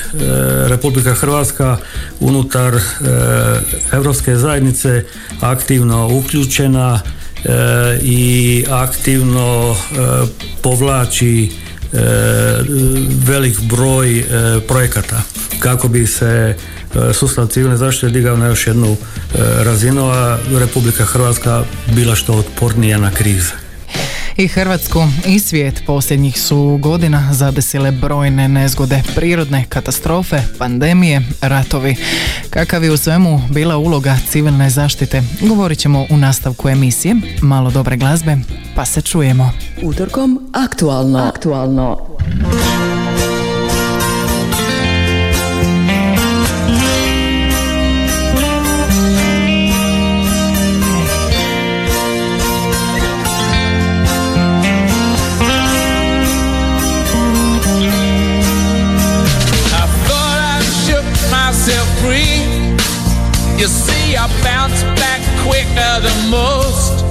Republika 0.69 1.15
Hrvatska 1.15 1.77
unutar 2.21 2.75
e, 2.75 2.81
Europske 3.93 4.37
zajednice 4.37 5.05
aktivno 5.41 6.09
uključena 6.13 7.01
e, 7.05 7.18
i 8.03 8.65
aktivno 8.71 9.77
povlači 10.63 11.51
velik 13.27 13.61
broj 13.61 14.25
projekata 14.69 15.23
kako 15.61 15.89
bi 15.89 16.07
se 16.07 16.55
E, 16.95 17.13
sustav 17.13 17.47
civilne 17.47 17.77
zaštite 17.77 18.11
digao 18.11 18.37
na 18.37 18.47
još 18.47 18.67
jednu 18.67 18.93
e, 18.93 19.39
razinu, 19.65 20.11
a 20.11 20.39
Republika 20.61 21.05
Hrvatska 21.05 21.65
bila 21.95 22.15
što 22.15 22.35
otpornija 22.35 22.99
na 22.99 23.11
krize. 23.11 23.68
I 24.39 24.49
Hrvatsku 24.49 24.99
i 25.27 25.39
svijet 25.39 25.83
posljednjih 25.87 26.41
su 26.41 26.79
godina 26.83 27.29
zadesile 27.33 27.93
brojne 27.93 28.49
nezgode, 28.49 29.03
prirodne 29.15 29.65
katastrofe, 29.69 30.43
pandemije, 30.59 31.23
ratovi. 31.41 31.97
Kakav 32.51 32.85
je 32.85 32.93
u 32.93 32.97
svemu 32.97 33.41
bila 33.51 33.77
uloga 33.77 34.17
civilne 34.29 34.71
zaštite, 34.71 35.23
govorit 35.41 35.79
ćemo 35.79 36.07
u 36.11 36.17
nastavku 36.17 36.69
emisije. 36.69 37.15
Malo 37.43 37.71
dobre 37.71 37.97
glazbe, 37.97 38.37
pa 38.77 38.85
se 38.85 39.01
čujemo. 39.01 39.53
Utorkom 39.83 40.51
aktualno. 40.55 41.19
Aktualno. 41.19 41.99
The 66.01 66.31
most. 66.31 67.03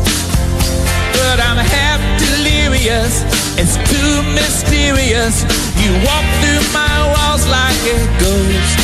But 1.11 1.37
I'm 1.43 1.59
half 1.59 1.99
delirious, 2.15 3.25
it's 3.59 3.75
too 3.91 4.23
mysterious. 4.31 5.43
You 5.75 5.91
walk 6.07 6.23
through 6.39 6.63
my 6.71 6.95
walls 7.11 7.43
like 7.51 7.81
a 7.91 7.99
ghost. 8.23 8.79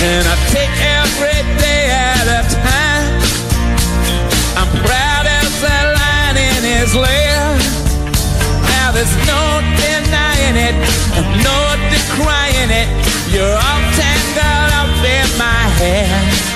And 0.00 0.24
I 0.24 0.36
take 0.48 0.72
every 0.80 1.40
day 1.60 1.92
at 1.92 2.24
a 2.24 2.42
time. 2.48 3.12
I'm 4.56 4.70
proud 4.80 5.26
as 5.28 5.54
a 5.60 5.78
lion 6.00 6.36
in 6.40 6.62
his 6.64 6.94
lair. 6.94 7.42
Now 8.72 8.92
there's 8.96 9.16
no 9.28 9.60
denying 9.76 10.56
it, 10.56 10.76
no 11.44 11.58
decrying 11.92 12.70
it. 12.72 12.88
You're 13.28 13.44
all 13.44 13.85
hands 15.78 16.55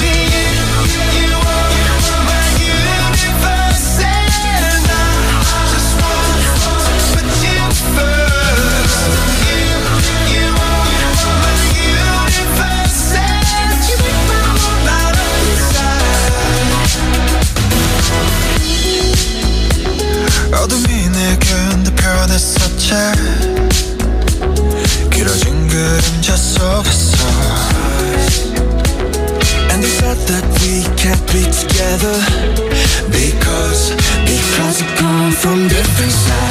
that 30.31 30.47
we 30.63 30.79
can't 30.95 31.19
be 31.27 31.43
together. 31.51 32.15
Because, 33.11 33.91
because 34.23 34.77
we 34.81 34.87
come 34.95 35.31
from 35.31 35.67
different 35.67 36.11
sides 36.11 36.50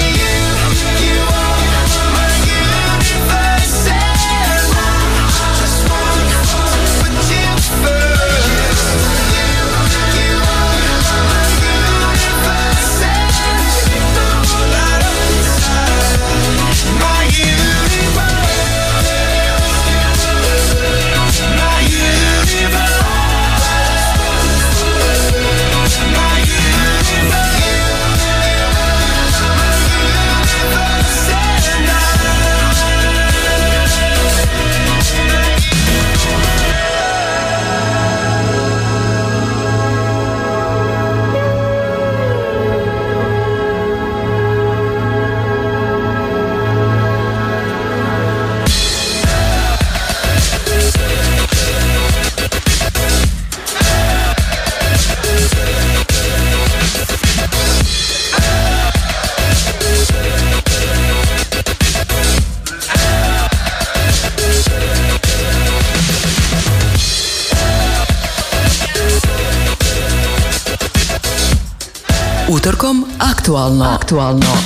aktualno. 74.11 74.60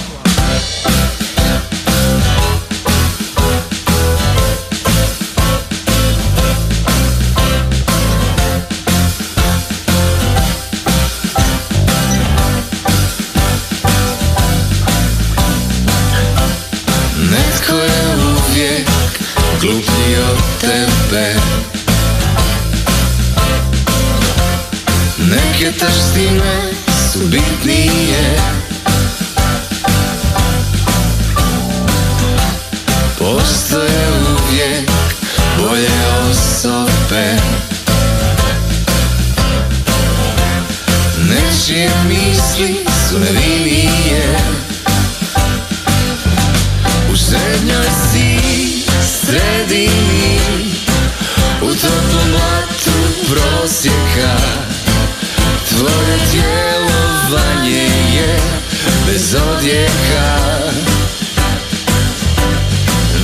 Misli 42.60 42.86
su 43.10 43.20
nevinije 43.20 44.38
U 47.12 47.16
srednjoj 47.18 47.86
si 48.12 48.40
sredini 49.02 50.40
U 51.62 51.68
toplom 51.68 52.32
blatu 52.32 52.92
prosjeka. 53.30 54.38
Tvoje 55.70 56.18
djelovanje 56.32 57.90
je 58.16 58.40
bez 59.08 59.36
odjeka. 59.36 60.38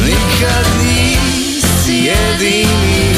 Nikad 0.05 0.65
nisi 0.83 1.93
jedini 1.93 3.15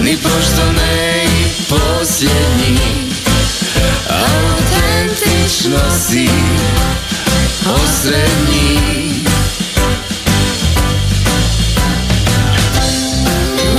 Ni 0.00 0.16
pošto 0.16 0.72
ne 0.72 1.24
i 1.24 1.44
posljednji 1.68 3.03
vječno 5.64 5.90
si 6.08 6.28
posrednji 7.64 8.78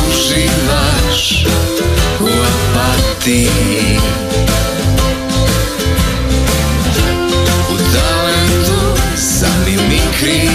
Uživaš 0.07 1.45
u 2.19 2.27
apatiji. 2.27 3.99
U 7.71 7.77
talentu 7.77 9.01
sami 9.17 9.77
mi 9.89 10.01
krije 10.19 10.54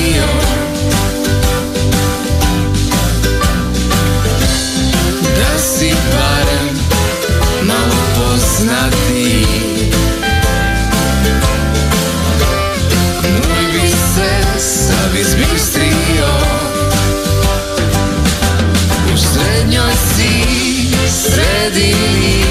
sredini 21.71 22.43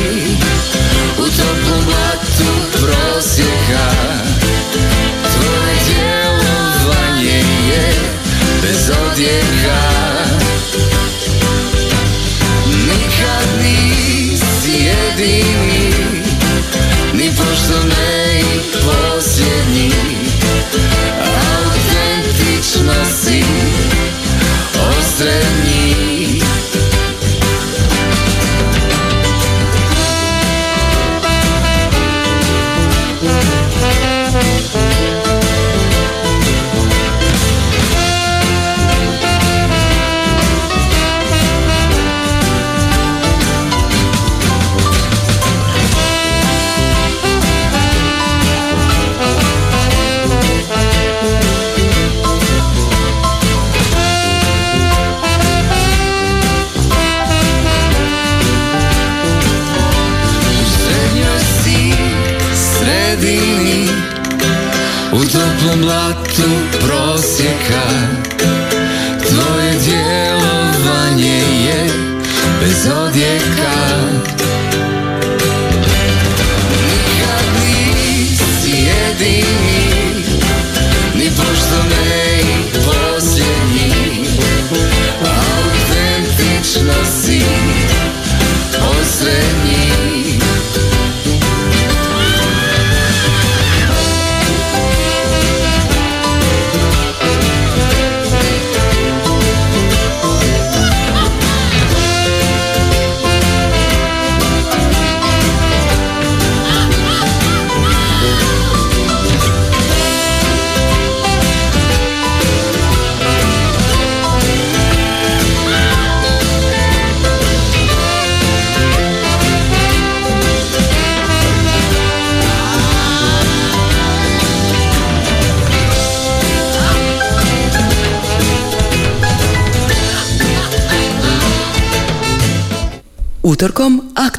U 1.18 1.24
toplom 1.24 1.86
blatu 1.86 2.52
prosjeka. 2.72 3.92
Tvoje 5.34 5.76
djelovanje 5.88 7.38
je 7.70 7.94
bez 8.62 8.90
odjeka. 8.90 9.82
Nikad 12.68 13.48
nisi 13.64 14.72
jedini 14.72 15.69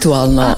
Aktualno. 0.01 0.55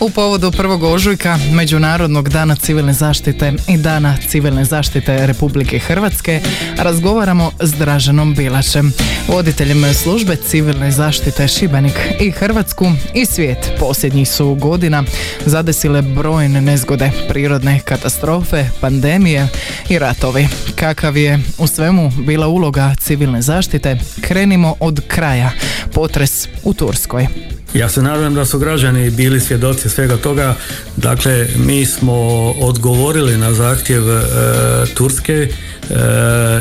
U 0.00 0.10
povodu 0.10 0.50
prvog 0.52 0.82
ožujka 0.82 1.38
Međunarodnog 1.52 2.28
dana 2.28 2.56
civilne 2.56 2.92
zaštite 2.92 3.52
i 3.68 3.76
dana 3.76 4.16
civilne 4.28 4.64
zaštite 4.64 5.26
Republike 5.26 5.78
Hrvatske 5.78 6.40
razgovaramo 6.76 7.52
s 7.60 7.72
Draženom 7.72 8.34
Bilačem, 8.34 8.92
voditeljem 9.28 9.94
službe 9.94 10.36
civilne 10.36 10.90
zaštite 10.90 11.48
Šibenik 11.48 11.92
i 12.20 12.30
Hrvatsku 12.30 12.92
i 13.14 13.26
svijet. 13.26 13.70
Posljednjih 13.78 14.28
su 14.28 14.54
godina 14.54 15.04
zadesile 15.46 16.02
brojne 16.02 16.60
nezgode, 16.60 17.10
prirodne 17.28 17.80
katastrofe, 17.80 18.64
pandemije 18.80 19.48
i 19.88 19.98
ratovi. 19.98 20.48
Kakav 20.76 21.16
je 21.16 21.38
u 21.58 21.66
svemu 21.66 22.10
bila 22.26 22.46
uloga 22.46 22.94
civilne 23.00 23.42
zaštite? 23.42 23.98
Krenimo 24.20 24.74
od 24.80 25.00
kraja. 25.08 25.50
Potres 25.92 26.48
u 26.64 26.74
Turskoj. 26.74 27.57
Ja 27.74 27.88
se 27.88 28.02
nadam 28.02 28.34
da 28.34 28.44
su 28.44 28.58
građani 28.58 29.10
bili 29.10 29.40
svjedoci 29.40 29.88
svega 29.88 30.16
toga. 30.16 30.54
Dakle, 30.96 31.46
mi 31.56 31.86
smo 31.86 32.14
odgovorili 32.60 33.36
na 33.36 33.52
zahtjev 33.52 34.10
e, 34.10 34.20
Turske 34.94 35.32
e, 35.32 35.48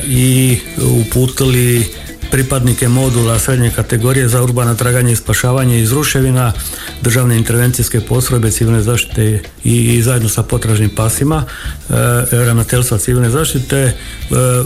i 0.08 0.60
uputili 1.02 1.86
pripadnike 2.32 2.88
modula 2.88 3.40
srednje 3.40 3.72
kategorije 3.76 4.28
za 4.28 4.44
urbana 4.44 4.76
traganje 4.76 5.12
i 5.12 5.16
spašavanje 5.16 5.80
iz 5.80 5.92
ruševina, 5.92 6.54
državne 7.02 7.38
intervencijske 7.38 8.02
postrojbe 8.02 8.52
civilne 8.52 8.82
zaštite 8.82 9.42
i, 9.64 9.96
i 9.96 10.02
zajedno 10.02 10.30
sa 10.30 10.44
potražnim 10.44 10.90
pasima 10.90 11.44
e, 11.46 11.94
ravnateljstva 12.32 12.98
civilne 12.98 13.30
zaštite 13.30 13.78
e, 13.78 13.94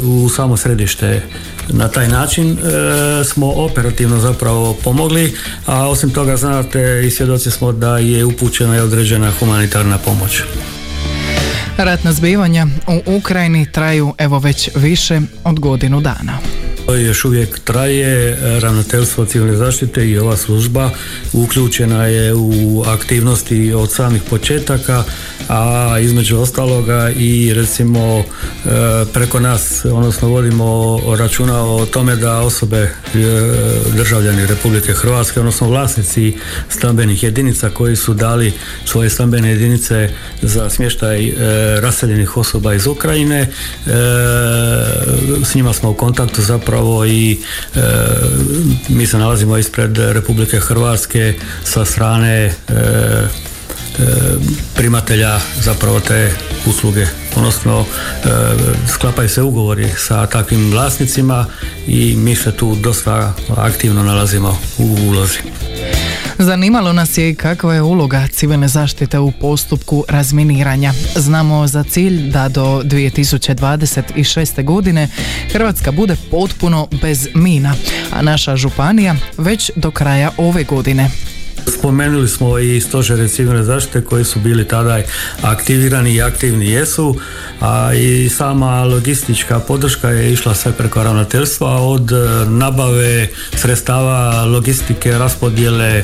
u 0.03 0.29
samo 0.29 0.57
središte. 0.57 1.21
Na 1.69 1.87
taj 1.87 2.07
način 2.07 2.51
e, 2.51 3.23
smo 3.23 3.51
operativno 3.51 4.19
zapravo 4.19 4.77
pomogli, 4.83 5.33
a 5.65 5.89
osim 5.89 6.09
toga 6.09 6.37
znate 6.37 7.03
i 7.07 7.11
svjedoci 7.11 7.51
smo 7.51 7.71
da 7.71 7.97
je 7.97 8.25
upućena 8.25 8.77
i 8.77 8.79
određena 8.79 9.31
humanitarna 9.39 9.97
pomoć. 9.97 10.41
Ratna 11.77 12.13
zbivanja 12.13 12.67
u 12.87 13.15
Ukrajini 13.15 13.71
traju 13.71 14.13
evo 14.17 14.39
već 14.39 14.69
više 14.75 15.21
od 15.43 15.59
godinu 15.59 16.01
dana. 16.01 16.37
To 16.85 16.95
još 16.95 17.25
uvijek 17.25 17.59
traje, 17.59 18.37
ravnateljstvo 18.59 19.25
civilne 19.25 19.55
zaštite 19.55 20.09
i 20.09 20.17
ova 20.17 20.37
služba 20.37 20.89
uključena 21.33 22.05
je 22.05 22.33
u 22.33 22.83
aktivnosti 22.87 23.73
od 23.73 23.91
samih 23.91 24.21
početaka, 24.29 25.03
a 25.49 25.99
između 25.99 26.37
ostaloga 26.39 27.09
i 27.09 27.53
recimo 27.53 28.19
e, 28.19 28.23
preko 29.13 29.39
nas, 29.39 29.85
odnosno 29.85 30.27
vodimo 30.27 30.99
računa 31.17 31.63
o 31.65 31.85
tome 31.85 32.15
da 32.15 32.39
osobe 32.39 32.77
e, 32.77 32.91
državljani 33.95 34.45
Republike 34.45 34.93
Hrvatske, 34.93 35.39
odnosno 35.39 35.67
vlasnici 35.67 36.37
stambenih 36.69 37.23
jedinica 37.23 37.69
koji 37.69 37.95
su 37.95 38.13
dali 38.13 38.53
svoje 38.85 39.09
stambene 39.09 39.49
jedinice 39.49 40.09
za 40.41 40.69
smještaj 40.69 41.27
e, 41.27 41.33
raseljenih 41.81 42.37
osoba 42.37 42.73
iz 42.73 42.87
Ukrajine, 42.87 43.47
s 45.45 45.55
njima 45.55 45.73
smo 45.73 45.89
u 45.89 45.93
kontaktu 45.93 46.41
zapravo 46.41 46.80
i 47.05 47.39
e, 47.75 47.81
mi 48.87 49.05
se 49.05 49.17
nalazimo 49.17 49.57
ispred 49.57 49.97
Republike 49.97 50.59
Hrvatske 50.59 51.33
sa 51.63 51.85
strane 51.85 52.45
e, 52.45 52.53
primatelja 54.75 55.39
zapravo 55.61 55.99
te 55.99 56.33
usluge 56.65 57.07
odnosno 57.35 57.85
e, 57.85 58.27
sklapaju 58.87 59.29
se 59.29 59.41
ugovori 59.41 59.89
sa 59.97 60.27
takvim 60.27 60.71
vlasnicima 60.71 61.45
i 61.87 62.15
mi 62.15 62.35
se 62.35 62.51
tu 62.51 62.75
dosta 62.75 63.33
aktivno 63.57 64.03
nalazimo 64.03 64.57
u 64.77 64.97
ulozi. 65.07 65.39
Zanimalo 66.37 66.93
nas 66.93 67.17
je 67.17 67.35
kakva 67.35 67.73
je 67.73 67.81
uloga 67.81 68.27
civilne 68.31 68.67
zaštite 68.67 69.19
u 69.19 69.31
postupku 69.31 70.05
razminiranja. 70.07 70.93
Znamo 71.15 71.67
za 71.67 71.83
cilj 71.83 72.29
da 72.29 72.49
do 72.49 72.81
2026. 72.83 74.63
godine 74.63 75.07
Hrvatska 75.51 75.91
bude 75.91 76.15
potpuno 76.31 76.87
bez 77.01 77.27
mina, 77.33 77.75
a 78.11 78.21
naša 78.21 78.55
županija 78.55 79.15
već 79.37 79.71
do 79.75 79.91
kraja 79.91 80.31
ove 80.37 80.63
godine. 80.63 81.09
Spomenuli 81.81 82.27
smo 82.27 82.59
i 82.59 82.81
stožere 82.81 83.27
civilne 83.27 83.63
zaštite 83.63 84.01
koji 84.01 84.25
su 84.25 84.39
bili 84.39 84.67
tada 84.67 85.01
aktivirani 85.41 86.13
i 86.13 86.21
aktivni 86.21 86.69
jesu, 86.69 87.15
a 87.59 87.93
i 87.93 88.29
sama 88.29 88.83
logistička 88.83 89.59
podrška 89.59 90.09
je 90.09 90.33
išla 90.33 90.55
sve 90.55 90.71
preko 90.71 91.03
ravnateljstva 91.03 91.69
od 91.69 92.11
e, 92.11 92.15
nabave 92.45 93.27
sredstava, 93.53 94.45
logistike, 94.45 95.17
raspodjele 95.17 95.87
e, 95.87 96.03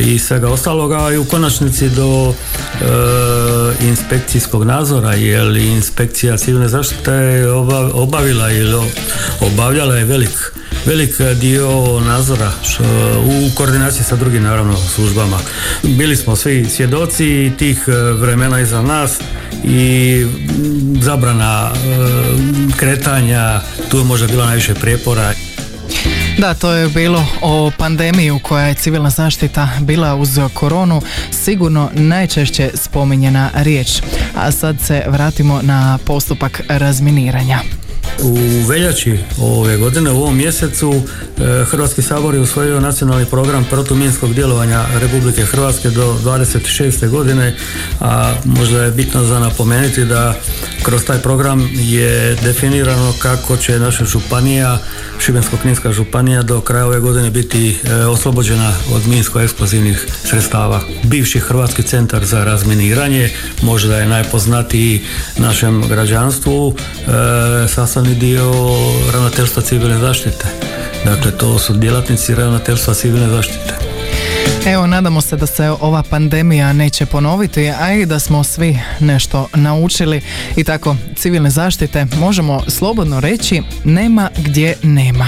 i 0.00 0.18
svega 0.18 0.48
ostaloga 0.48 1.10
i 1.14 1.18
u 1.18 1.24
konačnici 1.24 1.88
do 1.88 2.32
e, 2.32 2.84
inspekcijskog 3.80 4.64
nadzora 4.64 5.14
jer 5.14 5.56
inspekcija 5.56 6.36
civilne 6.36 6.68
zaštite 6.68 7.12
je 7.12 7.52
obavila 7.92 8.52
ili 8.52 8.90
obavljala 9.40 9.96
je 9.96 10.04
velik 10.04 10.52
velik 10.86 11.20
dio 11.40 12.00
nadzora 12.00 12.52
u 13.24 13.54
koordinaciji 13.54 14.04
sa 14.04 14.16
drugim 14.16 14.42
naravno 14.42 14.76
službama. 14.88 15.38
Bili 15.82 16.16
smo 16.16 16.36
svi 16.36 16.66
svjedoci 16.70 17.52
tih 17.58 17.84
e, 17.88 17.92
vremena 18.12 18.60
iza 18.60 18.82
nas 18.82 19.18
i 19.64 20.26
zabrana 21.00 21.70
e, 21.70 21.78
kretanja, 22.76 23.60
tu 23.90 23.98
je 23.98 24.04
možda 24.04 24.26
bilo 24.26 24.44
najviše 24.44 24.74
prijepora. 24.74 25.32
Da, 26.38 26.54
to 26.54 26.72
je 26.72 26.88
bilo 26.88 27.26
o 27.40 27.70
pandemiju 27.78 28.38
koja 28.42 28.66
je 28.66 28.74
civilna 28.74 29.10
zaštita 29.10 29.68
bila 29.80 30.14
uz 30.14 30.40
koronu 30.54 31.02
sigurno 31.30 31.90
najčešće 31.94 32.70
spominjena 32.74 33.50
riječ. 33.54 33.88
A 34.36 34.50
sad 34.52 34.76
se 34.80 35.04
vratimo 35.08 35.60
na 35.62 35.98
postupak 36.04 36.60
razminiranja. 36.68 37.60
U 38.22 38.66
veljači 38.68 39.18
ove 39.40 39.76
godine, 39.76 40.10
u 40.10 40.16
ovom 40.16 40.36
mjesecu, 40.36 40.94
e, 41.38 41.64
Hrvatski 41.64 42.02
sabor 42.02 42.34
je 42.34 42.40
usvojio 42.40 42.80
nacionalni 42.80 43.24
program 43.26 43.66
protuminskog 43.70 44.34
djelovanja 44.34 44.84
Republike 45.00 45.42
Hrvatske 45.42 45.90
do 45.90 46.16
26. 46.24 47.08
godine, 47.08 47.56
a 48.00 48.34
možda 48.44 48.82
je 48.82 48.90
bitno 48.90 49.24
za 49.24 49.38
napomenuti 49.38 50.04
da 50.04 50.34
kroz 50.82 51.04
taj 51.04 51.18
program 51.18 51.70
je 51.74 52.34
definirano 52.34 53.12
kako 53.18 53.56
će 53.56 53.78
naša 53.78 54.04
županija, 54.04 54.78
Šibensko-kninska 55.18 55.92
županija 55.92 56.42
do 56.42 56.60
kraja 56.60 56.86
ove 56.86 57.00
godine 57.00 57.30
biti 57.30 57.76
e, 57.84 57.94
oslobođena 57.94 58.72
od 58.92 59.02
minsko-eksplozivnih 59.06 60.06
sredstava. 60.24 60.80
Bivši 61.02 61.40
Hrvatski 61.40 61.82
centar 61.82 62.24
za 62.24 62.44
razminiranje, 62.44 63.30
možda 63.62 63.98
je 63.98 64.06
najpoznatiji 64.06 65.02
našem 65.38 65.88
građanstvu, 65.88 66.74
e, 66.74 67.68
sastavni 68.08 68.14
dio 68.14 68.52
ravnateljstva 69.12 69.62
civilne 69.62 69.98
zaštite. 69.98 70.46
Dakle, 71.04 71.30
to 71.30 71.58
su 71.58 71.72
djelatnici 71.72 72.34
ravnateljstva 72.34 72.94
civilne 72.94 73.28
zaštite. 73.28 73.74
Evo, 74.66 74.86
nadamo 74.86 75.20
se 75.20 75.36
da 75.36 75.46
se 75.46 75.70
ova 75.80 76.02
pandemija 76.02 76.72
neće 76.72 77.06
ponoviti, 77.06 77.70
a 77.70 77.92
i 77.92 78.06
da 78.06 78.18
smo 78.18 78.44
svi 78.44 78.78
nešto 79.00 79.48
naučili 79.54 80.20
i 80.56 80.64
tako 80.64 80.96
civilne 81.16 81.50
zaštite 81.50 82.06
možemo 82.20 82.62
slobodno 82.68 83.20
reći 83.20 83.62
nema 83.84 84.30
gdje 84.38 84.76
nema. 84.82 85.26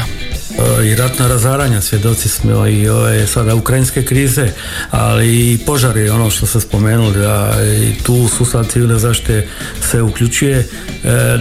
E, 0.59 0.86
i 0.86 0.94
ratna 0.94 1.28
razaranja, 1.28 1.80
svjedoci 1.80 2.28
smo 2.28 2.66
i 2.66 2.88
ove 2.88 3.26
sada 3.26 3.55
ukrajinske 3.55 4.05
krize, 4.05 4.48
ali 4.90 5.53
i 5.53 5.59
požari, 5.66 6.09
ono 6.09 6.30
što 6.30 6.46
ste 6.46 6.61
spomenuli, 6.61 7.18
da 7.18 7.53
i 7.82 8.03
tu 8.03 8.28
sustav 8.28 8.64
civilne 8.64 8.98
zaštite 8.98 9.48
se 9.90 10.03
uključuje. 10.03 10.59
E, 10.59 10.66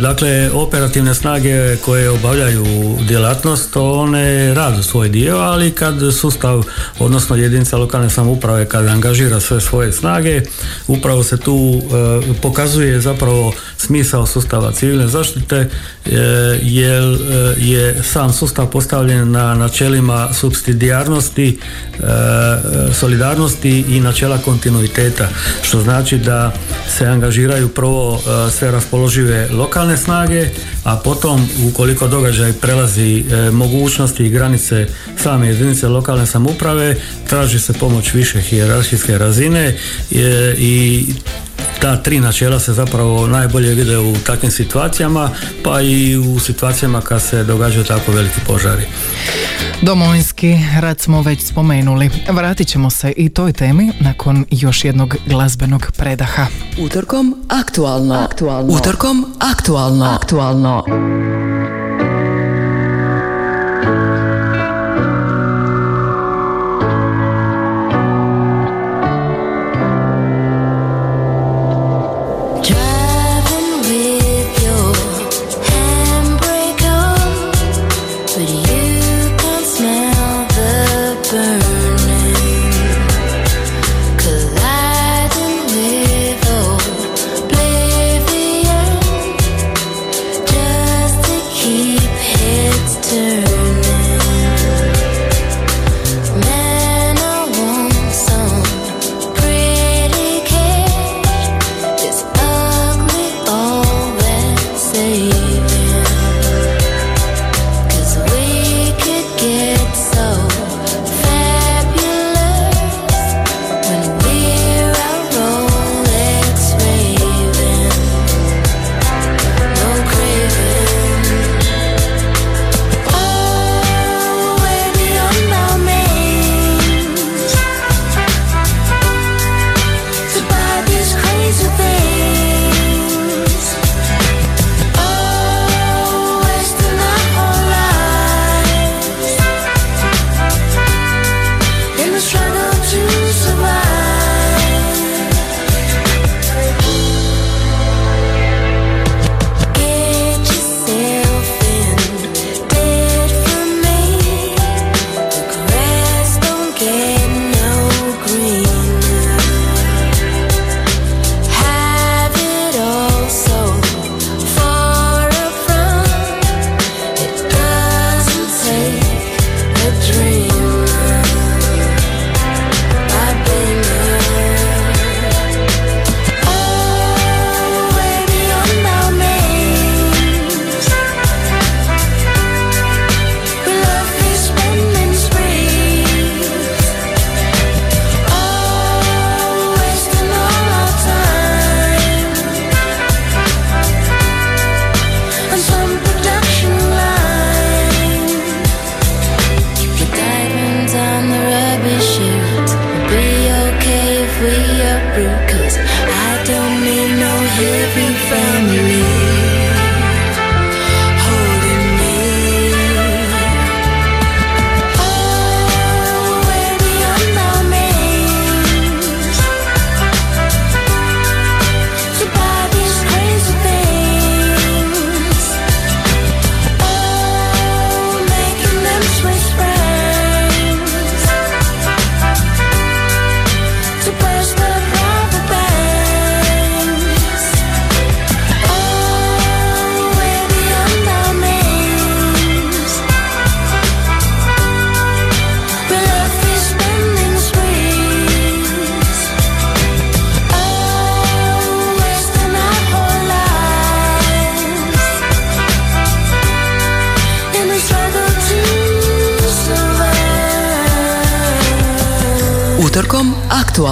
dakle, 0.02 0.50
operativne 0.54 1.16
snage 1.16 1.78
koje 1.86 2.10
obavljaju 2.10 2.66
djelatnost, 3.08 3.76
one 3.76 4.54
radu 4.54 4.84
svoj 4.84 5.10
dio, 5.10 5.38
ali 5.38 5.72
kad 5.72 5.96
sustav, 6.20 6.64
odnosno 7.00 7.36
jedinica 7.36 7.78
lokalne 7.78 8.10
samouprave, 8.10 8.66
kad 8.66 8.88
angažira 8.88 9.40
sve 9.40 9.62
svoje 9.62 9.92
snage, 9.92 10.42
upravo 10.88 11.24
se 11.24 11.38
tu 11.38 11.74
e, 11.74 12.42
pokazuje 12.42 13.02
zapravo 13.02 13.54
smisao 13.80 14.26
sustava 14.26 14.72
civilne 14.72 15.08
zaštite, 15.08 15.70
jer 16.62 17.04
je 17.58 18.04
sam 18.04 18.34
sustav 18.34 18.70
postavljen 18.70 19.32
na 19.32 19.56
načelima 19.56 20.34
subsidijarnosti, 20.34 21.60
e, 22.00 22.04
solidarnosti 22.94 23.86
i 23.90 24.00
načela 24.00 24.38
kontinuiteta, 24.38 25.30
što 25.62 25.82
znači 25.82 26.18
da 26.18 26.54
se 26.98 27.06
angažiraju 27.06 27.70
prvo 27.70 28.16
e, 28.16 28.52
sve 28.52 28.72
raspoložive 28.72 29.50
lokalne 29.52 29.98
snage, 29.98 30.50
a 30.84 30.96
potom 30.96 31.50
ukoliko 31.68 32.08
događaj 32.08 32.54
prelazi 32.54 33.26
e, 33.32 33.52
mogućnosti 33.52 34.26
i 34.26 34.30
granice 34.30 34.88
same 35.18 35.48
jedinice 35.48 35.88
lokalne 35.88 36.26
samouprave, 36.26 36.96
traži 37.30 37.60
se 37.60 37.74
pomoć 37.74 38.14
više 38.14 38.42
hijerarhijske 38.42 39.18
razine 39.18 39.78
i 40.58 41.06
ta 41.82 41.98
tri 41.98 42.20
načela 42.20 42.60
se 42.60 42.74
zapravo 42.74 43.28
najbolje 43.28 43.74
vide 43.76 43.98
u 43.98 44.16
takvim 44.26 44.52
situacijama, 44.52 45.30
pa 45.64 45.82
i 45.82 46.18
u 46.18 46.40
situacijama 46.40 47.02
kad 47.02 47.22
se 47.22 47.44
događaju 47.44 47.84
tako 47.84 48.12
veliki 48.12 48.40
požari. 48.48 48.84
Domovinski 49.82 50.56
rad 50.80 51.00
smo 51.00 51.22
već 51.22 51.42
spomenuli. 51.42 52.10
Vratit 52.30 52.68
ćemo 52.68 52.90
se 52.90 53.14
i 53.18 53.30
toj 53.30 53.54
temi 53.54 53.92
nakon 54.00 54.46
još 54.52 54.86
jednog 54.86 55.16
glazbenog 55.26 55.92
predaha. 55.98 56.48
Utorkom 56.80 57.36
aktualno. 57.50 58.16
aktualno. 58.16 58.74
Utorkom 58.74 59.26
aktualno. 59.40 60.06
Aktualno. 60.06 60.84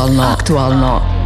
Aktualno. 0.08 0.32
Aktualno. 0.32 1.17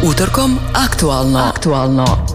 Utorkom 0.00 0.56
aktualno. 0.72 1.38
Aktualno. 1.38 2.29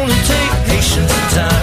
gonna 0.00 0.14
take 0.24 0.50
patience 0.66 1.12
and 1.12 1.30
time. 1.34 1.59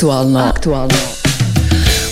Aktualno. 0.00 0.38
Aktualno. 0.38 0.94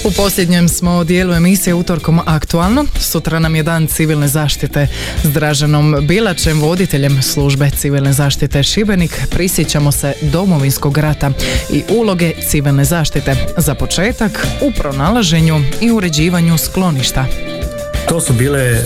U 0.04 0.10
posljednjem 0.10 0.68
smo 0.68 1.04
dijelu 1.04 1.32
emisije 1.32 1.74
utorkom 1.74 2.20
aktualno. 2.26 2.84
Sutra 3.00 3.38
nam 3.38 3.56
je 3.56 3.62
dan 3.62 3.86
civilne 3.86 4.28
zaštite 4.28 4.86
s 5.24 5.32
Draženom 5.32 5.96
Bilačem, 6.00 6.60
voditeljem 6.60 7.22
službe 7.22 7.70
civilne 7.70 8.12
zaštite 8.12 8.62
Šibenik. 8.62 9.20
Prisjećamo 9.30 9.92
se 9.92 10.12
domovinskog 10.22 10.98
rata 10.98 11.30
i 11.72 11.82
uloge 11.90 12.32
civilne 12.48 12.84
zaštite. 12.84 13.34
Za 13.56 13.74
početak 13.74 14.46
u 14.60 14.72
pronalaženju 14.78 15.60
i 15.80 15.90
uređivanju 15.90 16.58
skloništa. 16.58 17.47
To 18.08 18.20
su 18.20 18.32
bile 18.32 18.60
e, 18.60 18.80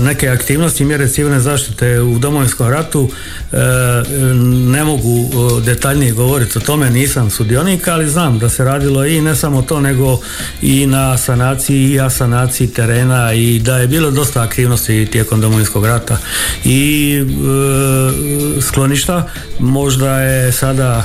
neke 0.00 0.28
aktivnosti 0.28 0.84
mjere 0.84 1.08
civilne 1.08 1.40
zaštite 1.40 2.00
u 2.00 2.18
domovinskom 2.18 2.68
ratu. 2.68 3.10
E, 3.52 3.56
ne 4.68 4.84
mogu 4.84 5.18
e, 5.18 5.60
detaljnije 5.60 6.12
govoriti 6.12 6.58
o 6.58 6.60
tome, 6.60 6.90
nisam 6.90 7.30
sudionik, 7.30 7.88
ali 7.88 8.08
znam 8.08 8.38
da 8.38 8.48
se 8.48 8.64
radilo 8.64 9.06
i 9.06 9.20
ne 9.20 9.36
samo 9.36 9.62
to, 9.62 9.80
nego 9.80 10.18
i 10.62 10.86
na 10.86 11.18
sanaciji 11.18 11.90
i 11.90 12.00
asanaciji 12.00 12.68
terena 12.68 13.32
i 13.32 13.58
da 13.58 13.78
je 13.78 13.86
bilo 13.86 14.10
dosta 14.10 14.42
aktivnosti 14.42 15.08
tijekom 15.12 15.40
domovinskog 15.40 15.86
rata. 15.86 16.18
I 16.64 17.18
skloništa, 18.60 19.28
možda 19.58 20.20
je 20.20 20.52
sada 20.52 21.04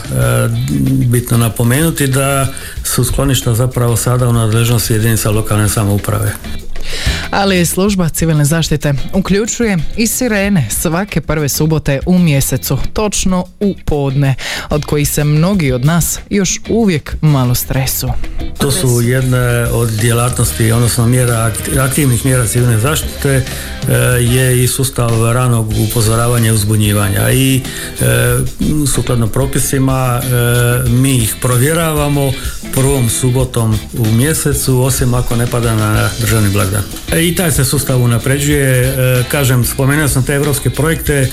bitno 1.06 1.38
napomenuti 1.38 2.08
da 2.08 2.48
su 2.84 3.04
skloništa 3.04 3.54
zapravo 3.54 3.96
sada 3.96 4.30
u 4.30 4.34
nadležnosti 4.34 4.94
jedinica 4.94 5.32
lokalne 5.32 5.70
samouprave. 5.70 6.34
Ali 7.32 7.66
služba 7.66 8.10
civilne 8.10 8.46
zaštite 8.46 8.94
uključuje 9.14 9.78
i 9.98 10.08
sirene 10.08 10.68
svake 10.70 11.22
prve 11.22 11.50
subote 11.50 12.00
u 12.06 12.20
mjesecu, 12.20 12.78
točno 12.94 13.46
u 13.60 13.76
podne, 13.86 14.36
od 14.70 14.86
kojih 14.86 15.10
se 15.10 15.24
mnogi 15.24 15.72
od 15.72 15.86
nas 15.86 16.20
još 16.30 16.60
uvijek 16.70 17.16
malo 17.22 17.56
stresu. 17.56 18.10
To 18.58 18.72
su 18.72 19.02
jedne 19.02 19.66
od 19.72 19.90
djelatnosti, 19.90 20.72
odnosno 20.72 21.08
mjera, 21.08 21.52
aktivnih 21.80 22.26
mjera 22.26 22.48
civilne 22.48 22.80
zaštite 22.80 23.30
e, 23.30 23.94
je 24.22 24.64
i 24.64 24.68
sustav 24.68 25.32
ranog 25.34 25.74
upozoravanja 25.90 26.48
i 26.48 26.54
uzbunjivanja 26.54 27.32
i 27.32 27.62
e, 28.02 28.38
sukladno 28.96 29.28
propisima 29.28 30.22
e, 30.24 30.90
mi 30.90 31.18
ih 31.18 31.36
provjeravamo 31.42 32.32
prvom 32.74 33.10
subotom 33.10 33.80
u 33.98 34.12
mjesecu 34.12 34.82
osim 34.82 35.14
ako 35.14 35.36
ne 35.36 35.48
pada 35.48 35.76
na 35.76 36.10
državni 36.20 36.50
blagdan. 36.50 36.84
E, 37.12 37.28
I 37.28 37.36
taj 37.36 37.52
se 37.52 37.66
sustav 37.66 38.02
unapređuje, 38.02 38.84
e, 38.84 39.24
kažem, 39.32 39.66
spomenuo 39.66 40.08
sam 40.08 40.26
te 40.26 40.34
evropske 40.34 40.70
projekte, 40.70 41.14
e, 41.16 41.30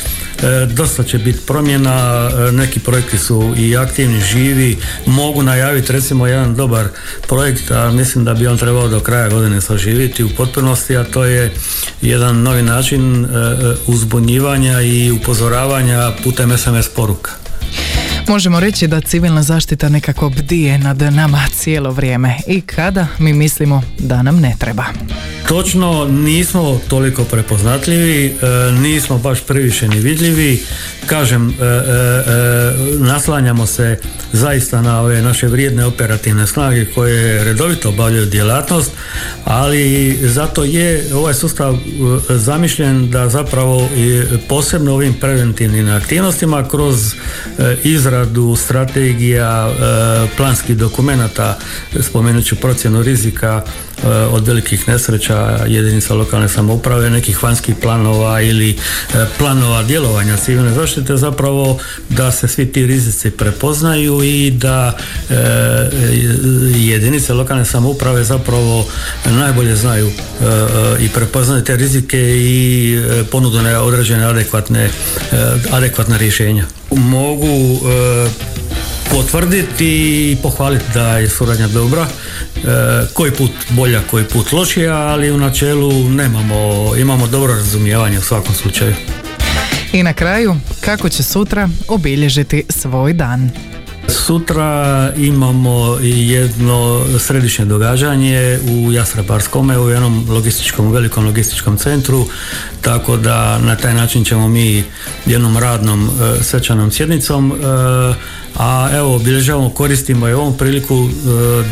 dosta 0.66 1.02
će 1.02 1.18
biti 1.18 1.38
promjena, 1.46 2.30
neki 2.52 2.80
projekti 2.80 3.18
su 3.18 3.54
i 3.58 3.76
aktivni, 3.76 4.20
živi, 4.20 4.76
mogu 5.06 5.42
najaviti 5.42 5.92
recimo 5.92 6.26
jedan 6.26 6.54
dobar 6.54 6.88
projekt, 7.28 7.70
a 7.70 7.90
mislim 7.90 8.24
da 8.24 8.34
bi 8.34 8.46
on 8.46 8.58
trebao 8.58 8.88
do 8.88 9.00
kraja 9.00 9.28
godine 9.28 9.60
saživiti 9.60 10.24
u 10.24 10.28
potpunosti, 10.36 10.96
a 10.96 11.04
to 11.04 11.24
je 11.24 11.52
jedan 12.02 12.42
novi 12.42 12.62
način 12.62 13.26
uzbunjivanja 13.86 14.80
i 14.80 15.10
upozoravanja 15.10 16.12
putem 16.24 16.58
SMS 16.58 16.88
poruka. 16.88 17.45
Možemo 18.28 18.60
reći 18.60 18.86
da 18.86 19.00
civilna 19.00 19.42
zaštita 19.42 19.88
nekako 19.88 20.30
bdije 20.30 20.78
nad 20.78 21.02
nama 21.02 21.46
cijelo 21.52 21.90
vrijeme 21.90 22.36
i 22.46 22.60
kada 22.60 23.06
mi 23.18 23.32
mislimo 23.32 23.82
da 23.98 24.22
nam 24.22 24.40
ne 24.40 24.54
treba. 24.58 24.84
Točno, 25.48 26.04
nismo 26.04 26.80
toliko 26.88 27.24
prepoznatljivi, 27.24 28.26
e, 28.26 28.72
nismo 28.72 29.18
baš 29.18 29.40
previše 29.40 29.88
ni 29.88 30.00
vidljivi. 30.00 30.62
Kažem, 31.06 31.50
e, 31.50 31.52
e, 31.52 31.84
naslanjamo 32.98 33.66
se 33.66 33.98
zaista 34.32 34.82
na 34.82 35.00
ove 35.00 35.22
naše 35.22 35.46
vrijedne 35.46 35.84
operativne 35.84 36.46
snage 36.46 36.84
koje 36.84 37.44
redovito 37.44 37.88
obavljaju 37.88 38.26
djelatnost, 38.26 38.90
ali 39.44 40.18
zato 40.22 40.64
je 40.64 41.04
ovaj 41.14 41.34
sustav 41.34 41.78
zamišljen 42.28 43.10
da 43.10 43.28
zapravo 43.28 43.88
posebno 44.48 44.94
ovim 44.94 45.14
preventivnim 45.14 45.88
aktivnostima 45.88 46.68
kroz 46.68 47.14
e, 47.58 47.76
izradu 48.16 48.56
strategija, 48.56 49.68
e, 49.68 50.36
planskih 50.36 50.76
dokumenata, 50.76 51.58
spomenut 52.00 52.44
ću 52.44 52.56
procjenu 52.56 53.02
rizika 53.02 53.62
e, 53.62 54.08
od 54.08 54.46
velikih 54.46 54.88
nesreća 54.88 55.58
jedinica 55.66 56.14
lokalne 56.14 56.48
samouprave, 56.48 57.10
nekih 57.10 57.42
vanjskih 57.42 57.74
planova 57.82 58.40
ili 58.40 58.70
e, 58.70 58.76
planova 59.38 59.82
djelovanja 59.82 60.36
civilne 60.36 60.72
zaštite 60.72 61.16
zapravo 61.16 61.78
da 62.08 62.32
se 62.32 62.48
svi 62.48 62.72
ti 62.72 62.86
rizici 62.86 63.30
prepoznaju 63.30 64.22
i 64.22 64.50
da 64.50 64.96
jedinice 66.74 67.34
lokalne 67.34 67.64
samouprave 67.64 68.24
zapravo 68.24 68.86
najbolje 69.24 69.76
znaju 69.76 70.10
i 71.00 71.08
prepoznaju 71.08 71.64
te 71.64 71.76
rizike 71.76 72.18
i 72.36 72.98
ponudu 73.30 73.58
određene 73.82 74.24
adekvatne, 74.24 74.90
adekvatna 75.70 76.16
rješenja. 76.16 76.66
Mogu 76.96 77.46
e, 77.46 78.28
potvrditi 79.10 80.30
i 80.32 80.36
pohvaliti 80.42 80.84
da 80.94 81.18
je 81.18 81.28
suradnja 81.28 81.68
dobra. 81.68 82.06
E, 82.06 82.58
koji 83.12 83.30
put 83.30 83.50
bolja, 83.70 84.00
koji 84.10 84.24
put 84.24 84.52
lošija, 84.52 84.96
ali 84.96 85.30
u 85.30 85.38
načelu 85.38 86.10
nemamo, 86.10 86.92
imamo 86.96 87.26
dobro 87.26 87.54
razumijevanje 87.54 88.18
u 88.18 88.22
svakom 88.22 88.54
slučaju. 88.54 88.94
I 89.92 90.02
na 90.02 90.12
kraju, 90.12 90.56
kako 90.80 91.08
će 91.08 91.22
sutra 91.22 91.68
obilježiti 91.88 92.64
svoj 92.68 93.12
dan? 93.12 93.50
Sutra 94.08 95.12
imamo 95.16 95.98
jedno 96.02 97.04
središnje 97.18 97.64
događanje 97.64 98.58
u 98.70 98.92
Jastrebarskome, 98.92 99.78
u 99.78 99.90
jednom 99.90 100.26
logističkom, 100.28 100.92
velikom 100.92 101.24
logističkom 101.24 101.76
centru, 101.76 102.26
tako 102.80 103.16
da 103.16 103.58
na 103.58 103.76
taj 103.76 103.94
način 103.94 104.24
ćemo 104.24 104.48
mi 104.48 104.84
jednom 105.26 105.56
radnom 105.56 106.08
e, 106.08 106.42
svečanom 106.42 106.90
sjednicom 106.90 107.52
e, 107.52 108.14
a 108.58 108.88
evo 108.92 109.14
obilježavamo, 109.14 109.70
koristimo 109.70 110.28
i 110.28 110.32
ovom 110.32 110.56
priliku 110.56 110.94
e, 110.94 111.08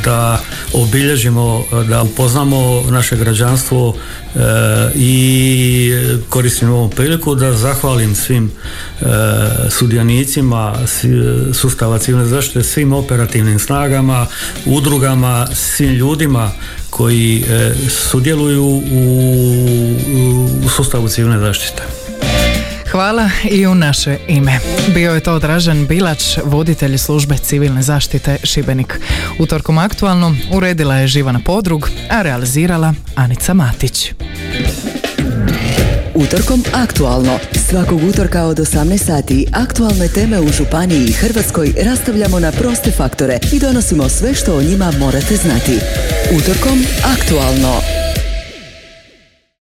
da 0.05 0.41
obilježimo, 0.73 1.65
da 1.89 2.03
upoznamo 2.03 2.83
naše 2.91 3.17
građanstvo 3.17 3.95
e, 3.95 4.39
i 4.95 5.93
koristim 6.29 6.71
ovom 6.71 6.91
priliku 6.91 7.35
da 7.35 7.53
zahvalim 7.53 8.15
svim 8.15 8.51
e, 9.01 9.05
sudionicima 9.71 10.75
sustava 11.53 11.99
civilne 11.99 12.27
zaštite, 12.27 12.63
svim 12.63 12.93
operativnim 12.93 13.59
snagama, 13.59 14.27
udrugama, 14.67 15.47
svim 15.55 15.91
ljudima 15.91 16.51
koji 16.91 17.45
sudjeluju 17.89 18.83
u 20.65 20.69
sustavu 20.77 21.09
civilne 21.09 21.39
zaštite. 21.39 22.04
Hvala 22.95 23.31
i 23.51 23.67
u 23.67 23.75
naše 23.75 24.17
ime. 24.29 24.59
Bio 24.95 25.15
je 25.15 25.21
to 25.21 25.39
Dražen 25.39 25.87
Bilač, 25.87 26.39
voditelj 26.45 26.99
službe 26.99 27.37
civilne 27.37 27.83
zaštite 27.83 28.37
Šibenik. 28.43 29.01
Utorkom 29.39 29.79
aktualno 29.79 30.37
uredila 30.53 30.95
je 30.95 31.09
Živana 31.09 31.41
Podrug, 31.45 31.91
a 32.11 32.23
realizirala 32.23 32.95
Anica 33.15 33.55
Matić. 33.55 34.13
Utorkom 36.15 36.65
aktualno. 36.75 37.39
Svakog 37.69 38.05
utorka 38.05 38.43
od 38.43 38.59
18 38.59 38.99
sati 38.99 39.47
aktualne 39.53 40.09
teme 40.09 40.41
u 40.41 40.49
Županiji 40.49 41.05
i 41.05 41.13
Hrvatskoj 41.13 41.75
rastavljamo 41.85 42.41
na 42.41 42.53
proste 42.53 42.91
faktore 42.91 43.39
i 43.53 43.59
donosimo 43.59 44.09
sve 44.09 44.35
što 44.35 44.57
o 44.57 44.63
njima 44.63 44.93
morate 44.99 45.37
znati. 45.37 45.79
Utorkom 46.37 46.85
aktualno. 47.05 48.04